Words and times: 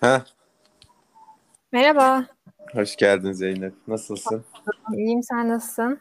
Ha, 0.00 0.24
Merhaba. 1.72 2.26
hoş 2.72 2.96
geldin 2.96 3.32
Zeynep. 3.32 3.74
Nasılsın? 3.88 4.44
İyiyim 4.96 5.22
sen 5.22 5.48
nasılsın? 5.48 5.98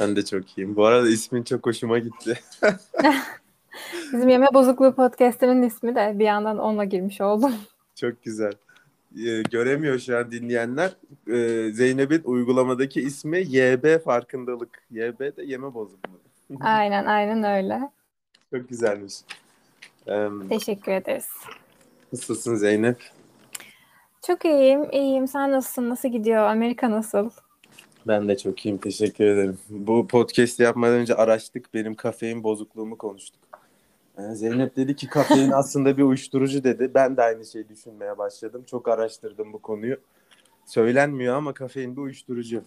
Ben 0.00 0.16
de 0.16 0.24
çok 0.24 0.58
iyiyim. 0.58 0.76
Bu 0.76 0.84
arada 0.86 1.08
ismin 1.08 1.42
çok 1.42 1.66
hoşuma 1.66 1.98
gitti. 1.98 2.40
Bizim 4.12 4.28
Yeme 4.28 4.46
Bozukluğu 4.54 4.94
podcast'inin 4.94 5.62
ismi 5.62 5.94
de 5.94 6.12
bir 6.18 6.24
yandan 6.24 6.58
onunla 6.58 6.84
girmiş 6.84 7.20
oldum. 7.20 7.52
Çok 7.94 8.22
güzel. 8.22 8.52
Ee, 9.16 9.42
göremiyor 9.50 9.98
şu 9.98 10.16
an 10.18 10.30
dinleyenler. 10.30 10.90
Ee, 11.28 11.70
Zeynep'in 11.72 12.22
uygulamadaki 12.24 13.00
ismi 13.00 13.38
YB 13.38 14.04
farkındalık. 14.04 14.82
YB 14.90 15.20
de 15.20 15.42
yeme 15.42 15.74
bozukluğu. 15.74 16.20
Aynen 16.60 17.04
aynen 17.06 17.44
öyle. 17.44 17.80
Çok 18.54 18.68
güzelmiş. 18.68 19.14
Ee, 20.06 20.28
Teşekkür 20.48 20.92
ederiz. 20.92 21.28
nasılsın 22.12 22.54
Zeynep? 22.54 23.02
Çok 24.26 24.44
iyiyim, 24.44 24.90
iyiyim. 24.92 25.28
Sen 25.28 25.52
nasılsın? 25.52 25.88
Nasıl 25.88 26.08
gidiyor? 26.08 26.42
Amerika 26.42 26.90
nasıl? 26.90 27.30
Ben 28.06 28.28
de 28.28 28.38
çok 28.38 28.66
iyiyim. 28.66 28.78
Teşekkür 28.78 29.24
ederim. 29.24 29.58
Bu 29.68 30.06
podcast 30.06 30.60
yapmadan 30.60 30.94
önce 30.94 31.14
araştık. 31.14 31.74
Benim 31.74 31.94
kafein 31.94 32.44
bozukluğumu 32.44 32.98
konuştuk. 32.98 33.40
Ee, 34.18 34.34
Zeynep 34.34 34.76
dedi 34.76 34.96
ki 34.96 35.08
kafein 35.08 35.50
aslında 35.50 35.96
bir 35.96 36.02
uyuşturucu 36.02 36.64
dedi. 36.64 36.90
Ben 36.94 37.16
de 37.16 37.22
aynı 37.22 37.46
şeyi 37.46 37.68
düşünmeye 37.68 38.18
başladım. 38.18 38.64
Çok 38.66 38.88
araştırdım 38.88 39.52
bu 39.52 39.58
konuyu. 39.58 39.96
Söylenmiyor 40.66 41.36
ama 41.36 41.52
kafein 41.52 41.96
bir 41.96 42.00
uyuşturucu. 42.02 42.62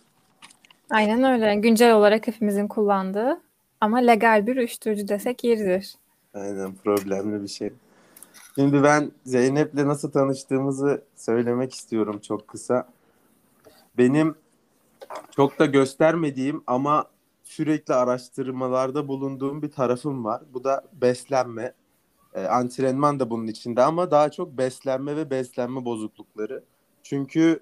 Aynen 0.89 1.23
öyle. 1.23 1.55
Güncel 1.55 1.94
olarak 1.94 2.27
hepimizin 2.27 2.67
kullandığı 2.67 3.41
ama 3.81 3.97
legal 3.97 4.47
bir 4.47 4.58
uyuşturucu 4.58 5.08
desek 5.08 5.44
yeridir. 5.44 5.95
Aynen 6.33 6.75
problemli 6.75 7.44
bir 7.44 7.47
şey. 7.47 7.70
Şimdi 8.55 8.84
ben 8.84 9.12
Zeynep'le 9.25 9.85
nasıl 9.85 10.12
tanıştığımızı 10.12 11.03
söylemek 11.16 11.73
istiyorum 11.73 12.20
çok 12.20 12.48
kısa. 12.48 12.89
Benim 13.98 14.35
çok 15.36 15.59
da 15.59 15.66
göstermediğim 15.66 16.64
ama 16.67 17.05
sürekli 17.44 17.94
araştırmalarda 17.94 19.08
bulunduğum 19.08 19.61
bir 19.61 19.72
tarafım 19.72 20.25
var. 20.25 20.42
Bu 20.53 20.64
da 20.64 20.83
beslenme. 20.94 21.73
Ee, 22.33 22.45
antrenman 22.45 23.19
da 23.19 23.30
bunun 23.30 23.47
içinde 23.47 23.83
ama 23.83 24.11
daha 24.11 24.31
çok 24.31 24.58
beslenme 24.58 25.16
ve 25.16 25.30
beslenme 25.30 25.86
bozuklukları. 25.86 26.64
Çünkü 27.03 27.59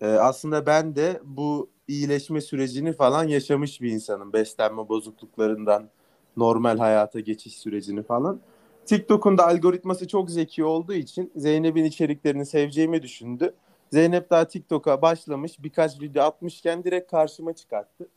e, 0.00 0.06
aslında 0.06 0.66
ben 0.66 0.96
de 0.96 1.20
bu 1.24 1.70
iyileşme 1.88 2.40
sürecini 2.40 2.92
falan 2.92 3.24
yaşamış 3.24 3.80
bir 3.80 3.90
insanım. 3.90 4.32
Beslenme 4.32 4.88
bozukluklarından 4.88 5.88
normal 6.36 6.78
hayata 6.78 7.20
geçiş 7.20 7.58
sürecini 7.58 8.02
falan. 8.02 8.40
TikTok'un 8.86 9.38
da 9.38 9.46
algoritması 9.46 10.08
çok 10.08 10.30
zeki 10.30 10.64
olduğu 10.64 10.94
için 10.94 11.32
Zeynep'in 11.36 11.84
içeriklerini 11.84 12.46
seveceğimi 12.46 13.02
düşündü. 13.02 13.54
Zeynep 13.92 14.30
daha 14.30 14.48
TikTok'a 14.48 15.02
başlamış 15.02 15.62
birkaç 15.62 16.00
video 16.00 16.24
atmışken 16.24 16.84
direkt 16.84 17.10
karşıma 17.10 17.52
çıkarttı. 17.52 18.08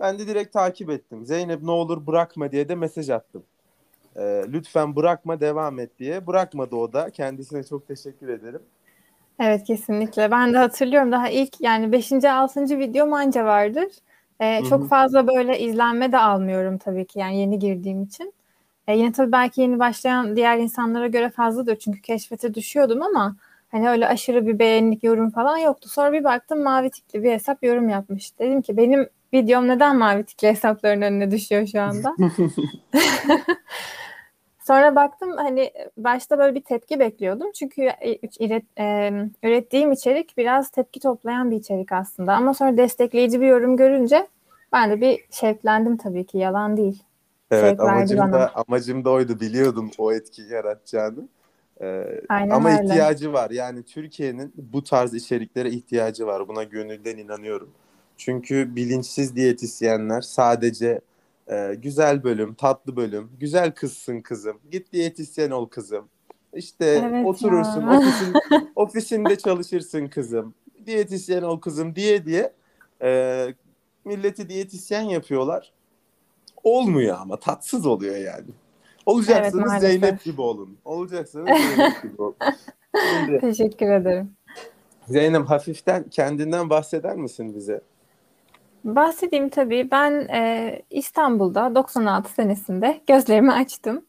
Ben 0.00 0.18
de 0.18 0.26
direkt 0.26 0.52
takip 0.52 0.90
ettim. 0.90 1.26
Zeynep 1.26 1.62
ne 1.62 1.70
olur 1.70 2.06
bırakma 2.06 2.52
diye 2.52 2.68
de 2.68 2.74
mesaj 2.74 3.10
attım. 3.10 3.42
Ee, 4.16 4.44
lütfen 4.48 4.96
bırakma 4.96 5.40
devam 5.40 5.78
et 5.78 5.98
diye. 5.98 6.26
Bırakmadı 6.26 6.76
o 6.76 6.92
da. 6.92 7.10
Kendisine 7.10 7.64
çok 7.64 7.88
teşekkür 7.88 8.28
ederim. 8.28 8.62
Evet 9.40 9.64
kesinlikle. 9.64 10.30
Ben 10.30 10.52
de 10.52 10.58
hatırlıyorum 10.58 11.12
daha 11.12 11.28
ilk 11.28 11.60
yani 11.60 11.92
5. 11.92 12.12
6. 12.12 12.78
videom 12.78 13.12
anca 13.12 13.44
vardır. 13.44 13.88
Ee, 14.40 14.60
çok 14.68 14.88
fazla 14.88 15.26
böyle 15.26 15.58
izlenme 15.60 16.12
de 16.12 16.18
almıyorum 16.18 16.78
tabii 16.78 17.06
ki 17.06 17.18
yani 17.18 17.40
yeni 17.40 17.58
girdiğim 17.58 18.02
için. 18.02 18.32
Ee, 18.88 18.96
yine 18.96 19.12
tabii 19.12 19.32
belki 19.32 19.60
yeni 19.60 19.78
başlayan 19.78 20.36
diğer 20.36 20.58
insanlara 20.58 21.06
göre 21.06 21.30
fazladır 21.30 21.76
çünkü 21.76 22.00
keşfete 22.00 22.54
düşüyordum 22.54 23.02
ama 23.02 23.36
hani 23.70 23.88
öyle 23.88 24.08
aşırı 24.08 24.46
bir 24.46 24.58
beğenilik 24.58 25.04
yorum 25.04 25.30
falan 25.30 25.58
yoktu. 25.58 25.88
Sonra 25.88 26.12
bir 26.12 26.24
baktım 26.24 26.62
mavi 26.62 26.90
tikli 26.90 27.22
bir 27.22 27.32
hesap 27.32 27.62
yorum 27.62 27.88
yapmış. 27.88 28.38
Dedim 28.38 28.62
ki 28.62 28.76
benim 28.76 29.08
videom 29.32 29.68
neden 29.68 29.96
mavi 29.96 30.24
tikli 30.24 30.48
hesapların 30.48 31.02
önüne 31.02 31.30
düşüyor 31.30 31.66
şu 31.66 31.80
anda? 31.80 32.14
Sonra 34.66 34.96
baktım 34.96 35.36
hani 35.36 35.70
başta 35.96 36.38
böyle 36.38 36.54
bir 36.54 36.60
tepki 36.62 37.00
bekliyordum. 37.00 37.52
Çünkü 37.52 37.82
e, 37.82 38.16
üret- 38.16 38.80
e, 38.80 39.10
ürettiğim 39.42 39.92
içerik 39.92 40.36
biraz 40.36 40.70
tepki 40.70 41.00
toplayan 41.00 41.50
bir 41.50 41.56
içerik 41.56 41.92
aslında. 41.92 42.34
Ama 42.34 42.54
sonra 42.54 42.76
destekleyici 42.76 43.40
bir 43.40 43.46
yorum 43.46 43.76
görünce 43.76 44.26
ben 44.72 44.90
de 44.90 45.00
bir 45.00 45.24
şevklendim 45.30 45.96
tabii 45.96 46.26
ki 46.26 46.38
yalan 46.38 46.76
değil. 46.76 47.02
Evet 47.50 47.80
amacım 47.80 48.18
da 48.18 48.54
amacım 48.54 49.04
da 49.04 49.10
oydu 49.10 49.40
biliyordum 49.40 49.90
o 49.98 50.12
etkiyi 50.12 50.50
yaratacağını. 50.52 51.28
Ee, 51.80 52.20
Aynen 52.28 52.50
ama 52.50 52.70
öyle. 52.70 52.84
ihtiyacı 52.84 53.32
var. 53.32 53.50
Yani 53.50 53.82
Türkiye'nin 53.82 54.52
bu 54.56 54.84
tarz 54.84 55.14
içeriklere 55.14 55.70
ihtiyacı 55.70 56.26
var. 56.26 56.48
Buna 56.48 56.62
gönülden 56.62 57.16
inanıyorum. 57.16 57.70
Çünkü 58.16 58.76
bilinçsiz 58.76 59.36
diyetisyenler 59.36 60.20
sadece 60.20 61.00
e, 61.50 61.74
güzel 61.74 62.24
bölüm, 62.24 62.54
tatlı 62.54 62.96
bölüm, 62.96 63.30
güzel 63.40 63.72
kızsın 63.72 64.20
kızım, 64.20 64.58
git 64.70 64.92
diyetisyen 64.92 65.50
ol 65.50 65.68
kızım. 65.68 66.08
İşte 66.54 66.86
Evet 66.86 67.26
oturursun 67.26 67.80
ya. 67.80 67.98
ofisin, 67.98 68.34
ofisinde 68.76 69.36
çalışırsın 69.38 70.06
kızım, 70.06 70.54
diyetisyen 70.86 71.42
ol 71.42 71.60
kızım 71.60 71.96
diye 71.96 72.26
diye 72.26 72.52
e, 73.02 73.46
milleti 74.04 74.48
diyetisyen 74.48 75.02
yapıyorlar. 75.02 75.72
Olmuyor 76.64 77.16
ama 77.20 77.36
tatsız 77.36 77.86
oluyor 77.86 78.16
yani. 78.16 78.46
Olacaksınız 79.06 79.72
Evet. 79.72 79.80
Zeynep 79.80 80.24
gibi 80.24 80.40
olun. 80.40 80.76
Olacaksınız 80.84 81.48
Zeynep 81.76 82.02
gibi 82.02 82.22
olun. 82.22 82.36
Şimdi 83.14 83.38
Teşekkür 83.40 83.90
ederim. 83.90 84.30
Zeynep 85.08 85.50
hafiften 85.50 86.04
kendinden 86.10 86.70
bahseder 86.70 87.16
misin 87.16 87.54
bize? 87.54 87.80
Bahsedeyim 88.84 89.48
tabii. 89.48 89.88
Ben 89.90 90.12
e, 90.12 90.82
İstanbul'da 90.90 91.74
96 91.74 92.32
senesinde 92.32 93.00
gözlerimi 93.06 93.52
açtım. 93.52 94.04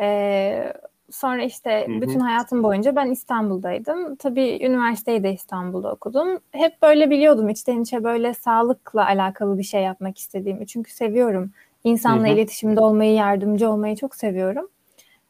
E, 0.00 0.72
sonra 1.10 1.42
işte 1.42 1.86
bütün 1.88 2.20
hayatım 2.20 2.62
boyunca 2.62 2.96
ben 2.96 3.10
İstanbul'daydım. 3.10 4.16
Tabii 4.16 4.58
üniversiteyi 4.62 5.22
de 5.22 5.32
İstanbul'da 5.32 5.92
okudum. 5.92 6.38
Hep 6.52 6.82
böyle 6.82 7.10
biliyordum 7.10 7.48
içten 7.48 7.82
içe 7.82 8.04
böyle 8.04 8.34
sağlıkla 8.34 9.06
alakalı 9.06 9.58
bir 9.58 9.62
şey 9.62 9.82
yapmak 9.82 10.18
istediğimi. 10.18 10.66
Çünkü 10.66 10.92
seviyorum. 10.92 11.50
İnsanla 11.84 12.26
Hı 12.26 12.30
hı. 12.30 12.34
iletişimde 12.34 12.80
olmayı, 12.80 13.14
yardımcı 13.14 13.70
olmayı 13.70 13.96
çok 13.96 14.16
seviyorum. 14.16 14.70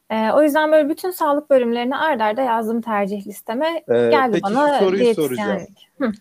E, 0.09 0.31
o 0.31 0.43
yüzden 0.43 0.71
böyle 0.71 0.89
bütün 0.89 1.11
sağlık 1.11 1.49
bölümlerini 1.49 1.97
ard 1.97 2.19
arda 2.19 2.41
yazdım 2.41 2.81
tercih 2.81 3.27
listeme. 3.27 3.83
Ee, 3.89 4.09
Geldi 4.09 4.31
peki 4.31 4.43
bana 4.43 4.79
soruyu 4.79 5.15
soracağım. 5.15 5.61
Hı. 5.99 6.11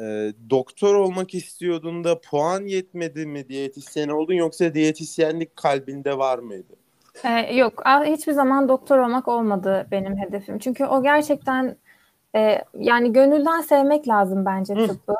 Ee, 0.00 0.32
doktor 0.50 0.94
olmak 0.94 1.34
istiyordun 1.34 2.04
da 2.04 2.20
puan 2.20 2.66
yetmedi 2.66 3.26
mi 3.26 3.48
diyetisyen 3.48 4.08
oldun 4.08 4.34
yoksa 4.34 4.74
diyetisyenlik 4.74 5.56
kalbinde 5.56 6.18
var 6.18 6.38
mıydı? 6.38 6.72
Ee, 7.24 7.56
yok, 7.56 7.82
hiçbir 8.04 8.32
zaman 8.32 8.68
doktor 8.68 8.98
olmak 8.98 9.28
olmadı 9.28 9.86
benim 9.90 10.16
hedefim. 10.16 10.58
Çünkü 10.58 10.84
o 10.84 11.02
gerçekten 11.02 11.76
e, 12.36 12.64
yani 12.78 13.12
gönülden 13.12 13.60
sevmek 13.60 14.08
lazım 14.08 14.44
bence 14.44 14.74
Hı. 14.74 14.86
tıbbı. 14.86 15.14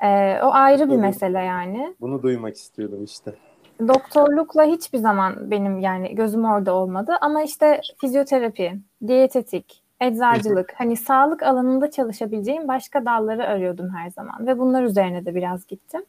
E, 0.00 0.38
o 0.42 0.50
ayrı 0.52 0.84
bir 0.84 0.88
Tabii. 0.88 0.96
mesele 0.96 1.38
yani. 1.38 1.94
Bunu 2.00 2.22
duymak 2.22 2.56
istiyordum 2.56 3.04
işte. 3.04 3.34
Doktorlukla 3.80 4.64
hiçbir 4.64 4.98
zaman 4.98 5.50
benim 5.50 5.78
yani 5.78 6.14
gözüm 6.14 6.44
orada 6.44 6.74
olmadı. 6.74 7.12
Ama 7.20 7.42
işte 7.42 7.80
fizyoterapi, 8.00 8.78
diyetetik, 9.06 9.82
eczacılık, 10.00 10.72
hani 10.76 10.96
sağlık 10.96 11.42
alanında 11.42 11.90
çalışabileceğim 11.90 12.68
başka 12.68 13.04
dalları 13.04 13.46
arıyordum 13.46 13.90
her 13.94 14.10
zaman. 14.10 14.46
Ve 14.46 14.58
bunlar 14.58 14.82
üzerine 14.82 15.24
de 15.24 15.34
biraz 15.34 15.66
gittim. 15.66 16.02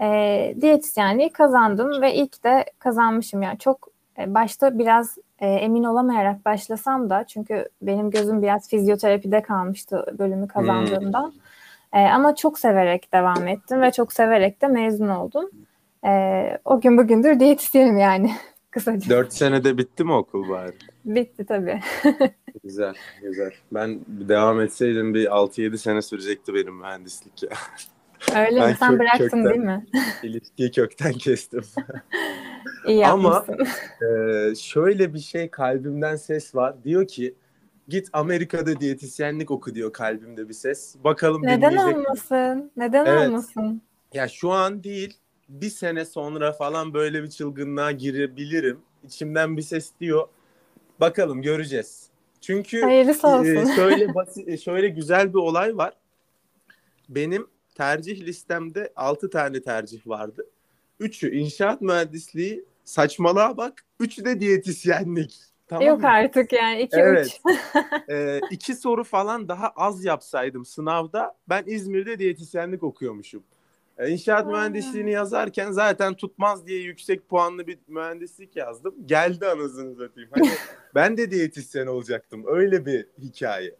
E, 0.00 0.54
diyetisyenliği 0.60 1.32
kazandım 1.32 2.02
ve 2.02 2.14
ilk 2.14 2.44
de 2.44 2.64
kazanmışım. 2.78 3.42
Yani 3.42 3.58
çok 3.58 3.88
e, 4.18 4.34
başta 4.34 4.78
biraz 4.78 5.18
e, 5.38 5.46
emin 5.46 5.84
olamayarak 5.84 6.44
başlasam 6.44 7.10
da 7.10 7.24
çünkü 7.24 7.68
benim 7.82 8.10
gözüm 8.10 8.42
biraz 8.42 8.68
fizyoterapide 8.68 9.42
kalmıştı 9.42 10.14
bölümü 10.18 10.48
kazandığımdan. 10.48 11.32
E, 11.92 12.00
ama 12.00 12.36
çok 12.36 12.58
severek 12.58 13.12
devam 13.12 13.48
ettim 13.48 13.80
ve 13.80 13.90
çok 13.90 14.12
severek 14.12 14.62
de 14.62 14.66
mezun 14.66 15.08
oldum. 15.08 15.50
E, 16.06 16.10
o 16.64 16.80
gün 16.80 16.98
bugündür 16.98 17.40
diyetisyenim 17.40 17.98
yani 17.98 18.32
kısaca. 18.70 19.10
Dört 19.10 19.32
senede 19.32 19.78
bitti 19.78 20.04
mi 20.04 20.12
okul 20.12 20.48
bari? 20.48 20.72
Bitti 21.04 21.46
tabii. 21.46 21.80
Güzel, 22.64 22.94
güzel. 23.22 23.50
Ben 23.72 24.00
devam 24.08 24.60
etseydim 24.60 25.14
bir 25.14 25.26
6-7 25.26 25.78
sene 25.78 26.02
sürecekti 26.02 26.54
benim 26.54 26.74
mühendislik 26.74 27.42
ya. 27.42 27.48
Öyle 28.46 28.60
Ben 28.60 28.70
mi? 28.70 28.76
Sen 28.78 28.90
kök- 28.92 28.98
bıraktın 28.98 29.24
kökten- 29.24 29.44
değil 29.50 29.60
mi? 29.60 29.86
İlişkiyi 30.22 30.70
kökten 30.70 31.12
kestim. 31.12 31.60
İyi 32.88 33.06
Ama-. 33.06 33.46
Ee, 34.02 34.54
şöyle 34.54 35.14
bir 35.14 35.18
şey 35.18 35.50
kalbimden 35.50 36.16
ses 36.16 36.54
var. 36.54 36.84
Diyor 36.84 37.06
ki 37.06 37.34
git 37.88 38.08
Amerika'da 38.12 38.80
diyetisyenlik 38.80 39.50
oku 39.50 39.74
diyor 39.74 39.92
kalbimde 39.92 40.48
bir 40.48 40.54
ses. 40.54 40.96
Bakalım 41.04 41.42
Neden 41.42 41.74
mi? 41.74 41.80
olmasın? 41.80 42.70
Neden 42.76 43.06
Evet. 43.06 43.28
olmasın? 43.28 43.82
Ya 44.14 44.28
şu 44.28 44.50
an 44.50 44.84
değil 44.84 45.16
bir 45.48 45.70
sene 45.70 46.04
sonra 46.04 46.52
falan 46.52 46.94
böyle 46.94 47.22
bir 47.22 47.30
çılgınlığa 47.30 47.92
girebilirim. 47.92 48.80
İçimden 49.04 49.56
bir 49.56 49.62
ses 49.62 49.90
diyor. 50.00 50.28
Bakalım 51.00 51.42
göreceğiz. 51.42 52.08
Çünkü 52.40 52.76
e, 52.76 53.14
şöyle 53.76 54.14
basit, 54.14 54.60
şöyle 54.60 54.88
güzel 54.88 55.28
bir 55.28 55.38
olay 55.38 55.76
var. 55.76 55.92
Benim 57.08 57.46
tercih 57.74 58.20
listemde 58.20 58.92
6 58.96 59.30
tane 59.30 59.62
tercih 59.62 60.06
vardı. 60.06 60.46
Üçü 61.00 61.34
inşaat 61.34 61.80
mühendisliği, 61.80 62.64
saçmalığa 62.84 63.56
bak. 63.56 63.84
Üçü 64.00 64.24
de 64.24 64.40
diyetisyenlik. 64.40 65.40
Tamam 65.66 65.88
Yok 65.88 66.00
mı? 66.00 66.08
artık 66.08 66.52
yani 66.52 66.82
2 66.82 66.96
Evet. 66.96 67.40
3. 67.46 67.54
Ee, 68.10 68.40
iki 68.50 68.74
soru 68.74 69.04
falan 69.04 69.48
daha 69.48 69.68
az 69.68 70.04
yapsaydım 70.04 70.64
sınavda 70.64 71.36
ben 71.48 71.64
İzmir'de 71.66 72.18
diyetisyenlik 72.18 72.82
okuyormuşum. 72.82 73.44
Ee, 73.98 74.08
İnşaat 74.08 74.46
Aa. 74.46 74.50
mühendisliğini 74.50 75.10
yazarken 75.10 75.70
zaten 75.70 76.14
tutmaz 76.14 76.66
diye 76.66 76.82
yüksek 76.82 77.28
puanlı 77.28 77.66
bir 77.66 77.78
mühendislik 77.88 78.56
yazdım. 78.56 78.94
Geldi 79.06 79.46
anasını 79.46 79.94
satayım. 79.94 80.30
Hani 80.32 80.48
ben 80.94 81.16
de 81.16 81.30
diyetisyen 81.30 81.86
olacaktım. 81.86 82.44
Öyle 82.46 82.86
bir 82.86 83.06
hikaye. 83.18 83.74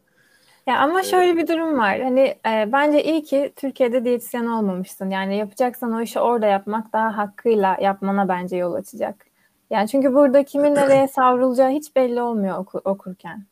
Ya 0.67 0.79
ama 0.79 1.01
Evet. 1.01 1.11
şöyle 1.11 1.37
bir 1.37 1.47
durum 1.49 1.79
var. 1.79 2.01
Hani 2.01 2.21
e, 2.21 2.73
bence 2.73 3.05
iyi 3.05 3.23
ki 3.23 3.53
Türkiye'de 3.57 4.05
diyetisyen 4.05 4.47
olmamışsın. 4.47 5.11
Yani 5.11 5.37
yapacaksan 5.37 5.93
o 5.93 6.01
işi 6.01 6.21
orada 6.21 6.47
yapmak 6.47 6.93
daha 6.93 7.17
hakkıyla 7.17 7.77
yapmana 7.81 8.29
bence 8.29 8.57
yol 8.57 8.75
açacak. 8.75 9.27
Yani 9.71 9.89
çünkü 9.89 10.15
burada 10.15 10.45
kimin 10.45 10.75
nereye 10.75 11.09
savrulacağı 11.09 11.71
hiç 11.71 11.97
belli 11.97 12.23
olmuyor 12.23 12.59
oku- 12.59 12.81
okurken. 12.85 13.45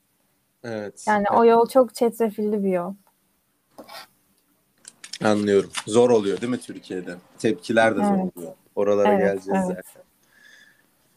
Evet. 0.65 1.05
Yani 1.09 1.25
o 1.37 1.45
yol 1.45 1.69
çok 1.69 1.95
çetrefilli 1.95 2.65
bir 2.65 2.71
yol. 2.71 2.95
Anlıyorum. 5.25 5.71
Zor 5.87 6.11
oluyor 6.11 6.41
değil 6.41 6.51
mi 6.51 6.61
Türkiye'de? 6.61 7.15
Tepkiler 7.39 7.97
de 7.97 8.01
zor 8.05 8.15
Evet. 8.23 8.33
oluyor. 8.37 8.53
Oralara 8.75 9.09
Evet, 9.09 9.21
geleceğiz 9.21 9.61
evet. 9.71 9.85
zaten. 9.87 10.03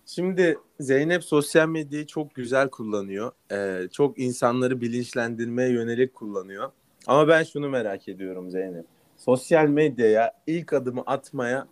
Şimdi 0.05 0.57
Zeynep 0.79 1.23
sosyal 1.23 1.67
medyayı 1.67 2.05
çok 2.05 2.35
güzel 2.35 2.69
kullanıyor. 2.69 3.31
Ee, 3.51 3.87
çok 3.91 4.19
insanları 4.19 4.81
bilinçlendirmeye 4.81 5.69
yönelik 5.69 6.13
kullanıyor. 6.15 6.71
Ama 7.07 7.27
ben 7.27 7.43
şunu 7.43 7.69
merak 7.69 8.07
ediyorum 8.07 8.49
Zeynep. 8.51 8.85
Sosyal 9.17 9.65
medyaya 9.67 10.31
ilk 10.47 10.73
adımı 10.73 11.03
atmaya 11.05 11.67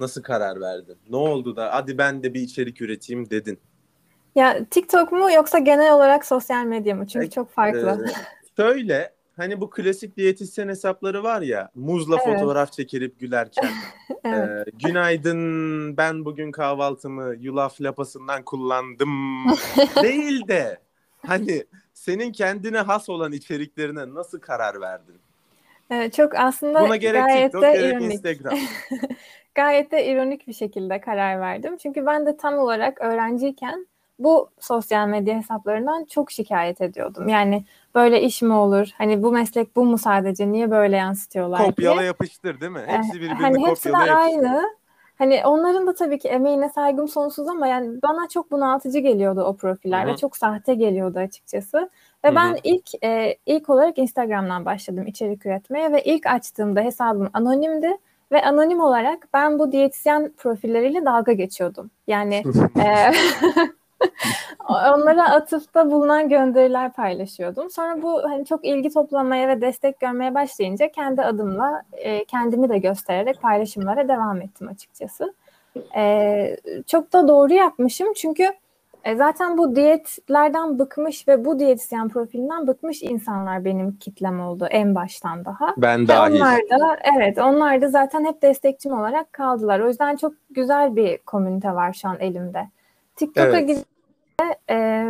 nasıl 0.00 0.22
karar 0.22 0.60
verdin? 0.60 0.96
Ne 1.10 1.16
oldu 1.16 1.56
da 1.56 1.74
hadi 1.74 1.98
ben 1.98 2.22
de 2.22 2.34
bir 2.34 2.40
içerik 2.40 2.80
üreteyim 2.80 3.30
dedin? 3.30 3.58
Ya 4.34 4.64
TikTok 4.70 5.12
mu 5.12 5.32
yoksa 5.32 5.58
genel 5.58 5.94
olarak 5.94 6.26
sosyal 6.26 6.64
medya 6.64 6.94
mı? 6.94 7.06
Çünkü 7.06 7.26
E, 7.26 7.30
çok 7.30 7.50
farklı. 7.50 8.06
Ee, 8.06 8.12
şöyle 8.56 9.12
hani 9.38 9.60
bu 9.60 9.70
klasik 9.70 10.16
diyetisyen 10.16 10.68
hesapları 10.68 11.22
var 11.22 11.42
ya 11.42 11.70
muzla 11.74 12.16
Evet. 12.16 12.38
fotoğraf 12.38 12.72
çekilip 12.72 13.20
gülerken. 13.20 13.70
Evet. 14.24 14.68
Ee, 14.68 14.70
günaydın 14.86 15.96
ben 15.96 16.24
bugün 16.24 16.52
kahvaltımı 16.52 17.34
yulaf 17.40 17.80
lapasından 17.80 18.42
kullandım 18.44 19.10
değil 20.02 20.48
de 20.48 20.78
hani 21.26 21.64
senin 21.94 22.32
kendine 22.32 22.78
has 22.78 23.08
olan 23.08 23.32
içeriklerine 23.32 24.14
nasıl 24.14 24.40
karar 24.40 24.80
verdin? 24.80 25.14
Evet, 25.90 26.14
çok 26.14 26.34
aslında 26.34 26.80
Buna 26.80 26.96
gerek 26.96 27.24
gayet 27.24 27.44
TikTok 27.44 27.62
de 27.62 27.72
gerek 27.72 27.92
ironik. 27.92 28.14
Instagram. 28.14 28.58
Gayet 29.54 29.92
de 29.92 30.06
ironik 30.06 30.46
bir 30.46 30.52
şekilde 30.52 31.00
karar 31.00 31.40
verdim. 31.40 31.76
Çünkü 31.76 32.06
ben 32.06 32.26
de 32.26 32.36
tam 32.36 32.58
olarak 32.58 33.00
öğrenciyken 33.00 33.86
bu 34.18 34.50
sosyal 34.60 35.08
medya 35.08 35.36
hesaplarından 35.38 36.04
çok 36.04 36.30
şikayet 36.30 36.80
ediyordum. 36.80 37.28
Yani 37.28 37.64
böyle 37.94 38.22
iş 38.22 38.42
mi 38.42 38.52
olur? 38.52 38.88
Hani 38.98 39.22
bu 39.22 39.32
meslek 39.32 39.76
bu 39.76 39.84
mu 39.84 39.98
sadece? 39.98 40.52
Niye 40.52 40.70
böyle 40.70 40.96
yansıtıyorlar 40.96 41.64
Kopyala 41.66 41.96
diye. 41.98 42.06
yapıştır 42.06 42.60
değil 42.60 42.72
mi? 42.72 42.82
Eh, 42.88 42.96
Hepsi 42.96 43.12
birbirini 43.14 43.32
hani 43.34 43.66
hepsi 43.66 43.88
de 43.88 43.92
kopyala 43.92 44.20
yapıştır. 44.22 44.44
aynı. 44.44 44.62
Hani 45.18 45.42
onların 45.46 45.86
da 45.86 45.94
tabii 45.94 46.18
ki 46.18 46.28
emeğine 46.28 46.68
saygım 46.68 47.08
sonsuz 47.08 47.48
ama 47.48 47.66
yani 47.66 48.02
bana 48.02 48.28
çok 48.28 48.50
bunaltıcı 48.50 48.98
geliyordu 48.98 49.40
o 49.42 49.56
profiller 49.56 50.06
ve 50.06 50.16
çok 50.16 50.36
sahte 50.36 50.74
geliyordu 50.74 51.18
açıkçası. 51.18 51.90
Ve 52.24 52.28
Hı 52.28 52.34
ben 52.34 52.58
ilk 52.64 53.04
e, 53.04 53.36
ilk 53.46 53.70
olarak 53.70 53.98
Instagram'dan 53.98 54.64
başladım 54.64 55.06
içerik 55.06 55.46
üretmeye 55.46 55.92
ve 55.92 56.02
ilk 56.04 56.26
açtığımda 56.26 56.80
hesabım 56.80 57.30
anonimdi 57.32 57.96
ve 58.32 58.42
anonim 58.44 58.80
olarak 58.80 59.28
ben 59.34 59.58
bu 59.58 59.72
diyetisyen 59.72 60.32
profilleriyle 60.36 61.04
dalga 61.04 61.32
geçiyordum. 61.32 61.90
Yani 62.06 62.34
e, 62.78 63.12
onlara 64.68 65.30
atıfta 65.30 65.90
bulunan 65.90 66.28
gönderiler 66.28 66.92
paylaşıyordum. 66.92 67.70
Sonra 67.70 68.02
bu 68.02 68.22
hani 68.22 68.44
çok 68.44 68.64
ilgi 68.64 68.90
toplamaya 68.90 69.48
ve 69.48 69.60
destek 69.60 70.00
görmeye 70.00 70.34
başlayınca 70.34 70.92
kendi 70.92 71.22
adımla 71.22 71.82
e, 71.92 72.24
kendimi 72.24 72.68
de 72.68 72.78
göstererek 72.78 73.42
paylaşımlara 73.42 74.08
devam 74.08 74.42
ettim 74.42 74.68
açıkçası. 74.68 75.34
E, 75.96 76.56
çok 76.86 77.12
da 77.12 77.28
doğru 77.28 77.52
yapmışım 77.52 78.12
çünkü 78.12 78.52
e, 79.04 79.16
zaten 79.16 79.58
bu 79.58 79.76
diyetlerden 79.76 80.78
bıkmış 80.78 81.28
ve 81.28 81.44
bu 81.44 81.58
diyetisyen 81.58 82.08
profilinden 82.08 82.66
bıkmış 82.66 83.02
insanlar 83.02 83.64
benim 83.64 83.96
kitlem 83.96 84.40
oldu 84.40 84.66
en 84.70 84.94
baştan 84.94 85.44
daha. 85.44 85.74
Ben 85.76 86.08
dahil. 86.08 86.36
onlar 86.36 86.56
da 86.56 86.96
evet 87.16 87.38
onlar 87.38 87.82
da 87.82 87.88
zaten 87.88 88.24
hep 88.24 88.42
destekçim 88.42 88.92
olarak 88.92 89.32
kaldılar. 89.32 89.80
O 89.80 89.88
yüzden 89.88 90.16
çok 90.16 90.32
güzel 90.50 90.96
bir 90.96 91.18
komünite 91.18 91.74
var 91.74 91.92
şu 91.92 92.08
an 92.08 92.16
elimde. 92.20 92.68
TikTok'a 93.18 93.58
Evet. 93.58 93.84
e, 94.70 95.06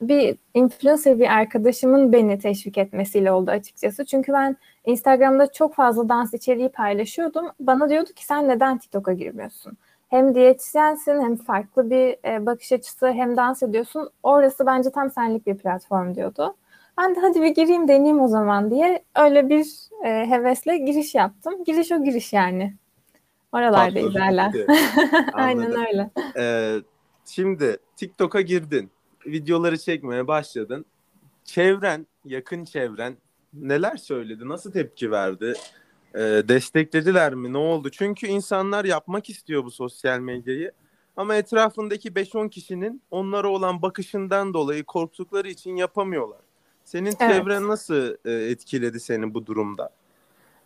bir 0.00 0.36
influencer 0.54 1.18
bir 1.18 1.36
arkadaşımın 1.36 2.12
beni 2.12 2.38
teşvik 2.38 2.78
etmesiyle 2.78 3.32
oldu 3.32 3.50
açıkçası. 3.50 4.04
Çünkü 4.04 4.32
ben 4.32 4.56
Instagram'da 4.86 5.52
çok 5.52 5.74
fazla 5.74 6.08
dans 6.08 6.34
içeriği 6.34 6.68
paylaşıyordum. 6.68 7.46
Bana 7.60 7.88
diyordu 7.88 8.12
ki 8.12 8.24
sen 8.24 8.48
neden 8.48 8.78
TikTok'a 8.78 9.12
girmiyorsun? 9.12 9.72
Hem 10.08 10.34
diyetisyensin 10.34 11.22
hem 11.22 11.36
farklı 11.36 11.90
bir 11.90 12.28
e, 12.28 12.46
bakış 12.46 12.72
açısı 12.72 13.06
hem 13.12 13.36
dans 13.36 13.62
ediyorsun. 13.62 14.10
Orası 14.22 14.66
bence 14.66 14.90
tam 14.90 15.10
senlik 15.10 15.46
bir 15.46 15.56
platform 15.58 16.14
diyordu. 16.14 16.54
Ben 16.98 17.14
de 17.14 17.20
hadi 17.20 17.42
bir 17.42 17.54
gireyim 17.54 17.88
deneyeyim 17.88 18.20
o 18.20 18.28
zaman 18.28 18.70
diye 18.70 19.02
öyle 19.16 19.48
bir 19.48 19.66
e, 20.04 20.30
hevesle 20.30 20.78
giriş 20.78 21.14
yaptım. 21.14 21.64
Giriş 21.64 21.92
o 21.92 22.04
giriş 22.04 22.32
yani. 22.32 22.74
Hala. 24.20 24.46
gitti. 24.46 24.66
Aynen 25.32 25.72
öyle. 25.88 26.10
Ee, 26.36 26.76
şimdi 27.30 27.76
TikTok'a 27.96 28.40
girdin. 28.40 28.90
Videoları 29.26 29.78
çekmeye 29.78 30.26
başladın. 30.26 30.84
Çevren, 31.44 32.06
yakın 32.24 32.64
çevren 32.64 33.16
neler 33.54 33.96
söyledi? 33.96 34.48
Nasıl 34.48 34.72
tepki 34.72 35.10
verdi? 35.10 35.54
Ee, 36.14 36.18
desteklediler 36.20 37.34
mi? 37.34 37.52
Ne 37.52 37.58
oldu? 37.58 37.90
Çünkü 37.90 38.26
insanlar 38.26 38.84
yapmak 38.84 39.30
istiyor 39.30 39.64
bu 39.64 39.70
sosyal 39.70 40.18
medyayı. 40.18 40.72
Ama 41.16 41.34
etrafındaki 41.34 42.08
5-10 42.08 42.50
kişinin 42.50 43.02
onlara 43.10 43.48
olan 43.48 43.82
bakışından 43.82 44.54
dolayı 44.54 44.84
korktukları 44.84 45.48
için 45.48 45.76
yapamıyorlar. 45.76 46.40
Senin 46.84 47.04
Evet. 47.06 47.18
çevren 47.18 47.68
nasıl 47.68 48.16
e, 48.24 48.32
etkiledi 48.32 49.00
seni 49.00 49.34
bu 49.34 49.46
durumda? 49.46 49.90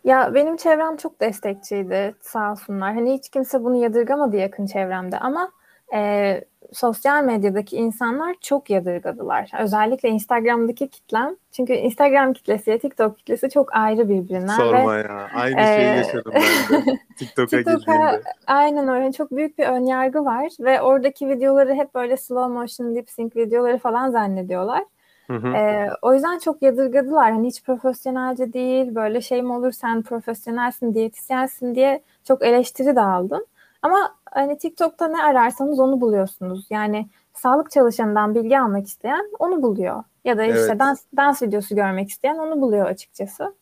Ya 0.03 0.33
benim 0.33 0.57
çevrem 0.57 0.97
çok 0.97 1.21
destekçiydi 1.21 2.15
sağ 2.21 2.51
olsunlar. 2.51 2.93
Hani 2.93 3.13
hiç 3.13 3.29
kimse 3.29 3.63
bunu 3.63 3.75
yadırgamadı 3.75 4.35
yakın 4.35 4.65
çevremde 4.65 5.19
ama 5.19 5.51
e, 5.93 6.41
sosyal 6.73 7.23
medyadaki 7.23 7.75
insanlar 7.75 8.35
çok 8.41 8.69
yadırgadılar. 8.69 9.51
Özellikle 9.59 10.09
Instagram'daki 10.09 10.87
kitlem. 10.87 11.35
Çünkü 11.51 11.73
Instagram 11.73 12.33
kitlesi, 12.33 12.79
TikTok 12.79 13.17
kitlesi 13.17 13.49
çok 13.49 13.75
ayrı 13.75 14.09
birbirinden 14.09 14.55
Sorma 14.55 14.93
ve 14.93 14.97
ya. 14.97 15.29
Aynı 15.35 15.61
e, 15.61 15.65
şeyi 15.65 15.97
yaşadım 15.97 16.31
ben 16.35 16.41
de. 16.41 16.99
TikTok'a 17.17 17.57
TikTok'a 17.57 17.93
girdiğimde. 17.93 18.21
aynen 18.47 18.87
öyle 18.87 19.11
çok 19.11 19.31
büyük 19.31 19.57
bir 19.57 19.67
önyargı 19.67 20.25
var 20.25 20.51
ve 20.59 20.81
oradaki 20.81 21.29
videoları 21.29 21.73
hep 21.73 21.95
böyle 21.95 22.17
slow 22.17 22.53
motion 22.53 22.95
lip 22.95 23.09
sync 23.09 23.35
videoları 23.35 23.77
falan 23.77 24.09
zannediyorlar. 24.09 24.83
Hı 25.27 25.33
hı. 25.33 25.47
Ee, 25.47 25.89
o 26.01 26.13
yüzden 26.13 26.39
çok 26.39 26.61
yadırgadılar. 26.61 27.31
Hani 27.31 27.47
hiç 27.47 27.63
profesyonelce 27.63 28.53
değil, 28.53 28.95
böyle 28.95 29.21
şey 29.21 29.41
mi 29.41 29.53
olur 29.53 29.71
sen 29.71 30.01
profesyonelsin, 30.01 30.93
diyetisyensin 30.93 31.75
diye 31.75 32.01
çok 32.23 32.43
eleştiri 32.45 32.95
de 32.95 33.01
aldım. 33.01 33.41
Ama 33.85 34.15
hani 34.33 34.57
TikTok'ta 34.57 35.07
ne 35.07 35.23
ararsanız 35.23 35.79
onu 35.79 36.01
buluyorsunuz. 36.01 36.67
Yani 36.69 37.09
sağlık 37.33 37.71
çalışanından 37.71 38.35
bilgi 38.35 38.59
almak 38.59 38.87
isteyen 38.87 39.29
onu 39.39 39.63
buluyor. 39.63 40.03
Ya 40.23 40.37
da 40.37 40.43
işte 40.45 40.59
Evet. 40.59 40.79
dans, 40.79 41.03
dans 41.17 41.41
videosu 41.41 41.75
görmek 41.75 42.09
isteyen 42.09 42.35
onu 42.37 42.61
buluyor 42.61 42.85
açıkçası. 42.85 43.55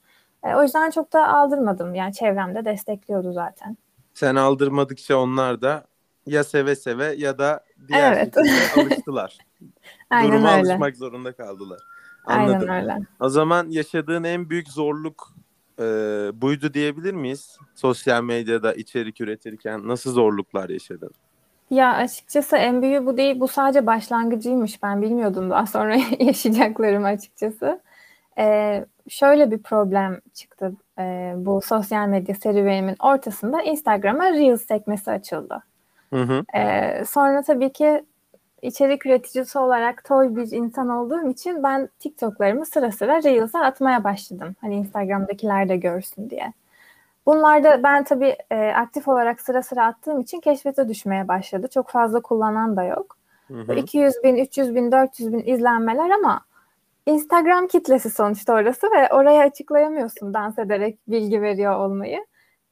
Ee, 0.43 0.55
o 0.55 0.63
yüzden 0.63 0.89
çok 0.89 1.13
da 1.13 1.27
aldırmadım. 1.27 1.95
Yani 1.95 2.13
çevremde 2.13 2.65
destekliyordu 2.65 3.33
zaten. 3.33 3.77
Sen 4.13 4.35
aldırmadıkça 4.35 5.17
onlar 5.17 5.61
da 5.61 5.85
ya 6.25 6.43
seve 6.43 6.75
seve 6.75 7.05
ya 7.05 7.37
da 7.37 7.63
diğer 7.87 8.13
Evet. 8.13 8.37
alıştılar. 8.77 9.37
Aynen 10.09 10.31
Duruma 10.31 10.57
öyle. 10.57 10.71
alışmak 10.71 10.97
zorunda 10.97 11.31
kaldılar. 11.31 11.79
Anladım. 12.25 12.69
Aynen 12.69 12.81
öyle. 12.83 12.97
O 13.19 13.29
zaman 13.29 13.67
yaşadığın 13.69 14.23
en 14.23 14.49
büyük 14.49 14.69
zorluk 14.69 15.33
e, 15.79 15.83
buydu 16.41 16.73
diyebilir 16.73 17.13
miyiz? 17.13 17.57
Sosyal 17.75 18.23
medyada 18.23 18.73
içerik 18.73 19.21
üretirken 19.21 19.87
nasıl 19.87 20.11
zorluklar 20.11 20.69
yaşadın? 20.69 21.11
Ya 21.69 21.93
açıkçası 21.93 22.57
en 22.57 22.81
büyüğü 22.81 23.05
bu 23.05 23.17
değil. 23.17 23.39
Bu 23.39 23.47
sadece 23.47 23.85
başlangıcıymış. 23.85 24.83
Ben 24.83 25.01
bilmiyordum 25.01 25.49
daha 25.49 25.65
sonra 25.65 25.95
yaşayacaklarımı 26.19 27.07
açıkçası. 27.07 27.81
Ee, 28.37 28.85
şöyle 29.09 29.51
bir 29.51 29.57
problem 29.57 30.21
çıktı 30.33 30.73
ee, 30.99 31.33
bu 31.37 31.61
sosyal 31.61 32.07
medya 32.07 32.35
serüvenimin 32.35 32.95
ortasında 32.99 33.61
Instagram'a 33.61 34.31
Reels 34.31 34.65
sekmesi 34.65 35.11
açıldı. 35.11 35.63
Hı 36.13 36.21
hı. 36.21 36.43
Ee, 36.57 37.03
sonra 37.05 37.41
tabii 37.41 37.73
ki 37.73 38.05
içerik 38.63 39.05
üreticisi 39.05 39.60
olarak 39.60 40.03
toy 40.03 40.36
bir 40.36 40.51
insan 40.51 40.89
olduğum 40.89 41.29
için 41.29 41.63
ben 41.63 41.89
TikTok'larımı 42.00 42.65
sıra 42.65 42.91
sıra 42.91 43.24
Reels'a 43.24 43.60
atmaya 43.60 44.03
başladım. 44.03 44.55
Hani 44.62 44.75
Instagram'dakiler 44.75 45.70
de 45.70 45.77
görsün 45.77 46.29
diye. 46.29 46.53
Bunlarda 47.25 47.84
ben 47.84 48.03
tabii 48.03 48.36
e, 48.51 48.67
aktif 48.67 49.08
olarak 49.08 49.41
sıra 49.41 49.63
sıra 49.63 49.86
attığım 49.86 50.22
için 50.22 50.39
keşfete 50.39 50.89
düşmeye 50.89 51.27
başladı. 51.27 51.67
Çok 51.74 51.89
fazla 51.89 52.22
kullanan 52.22 52.75
da 52.75 52.84
yok. 52.84 53.17
Hı 53.48 53.62
hı. 53.62 53.74
200 53.74 54.13
bin, 54.24 54.36
300 54.36 54.75
bin, 54.75 54.91
400 54.91 55.34
bin 55.34 55.53
izlenmeler 55.53 56.10
ama 56.10 56.41
Instagram 57.05 57.67
kitlesi 57.67 58.10
sonuçta 58.10 58.53
orası 58.53 58.88
ve 58.91 59.13
oraya 59.13 59.43
açıklayamıyorsun 59.43 60.34
dans 60.34 60.60
ederek 60.60 60.98
bilgi 61.08 61.41
veriyor 61.41 61.79
olmayı. 61.79 62.25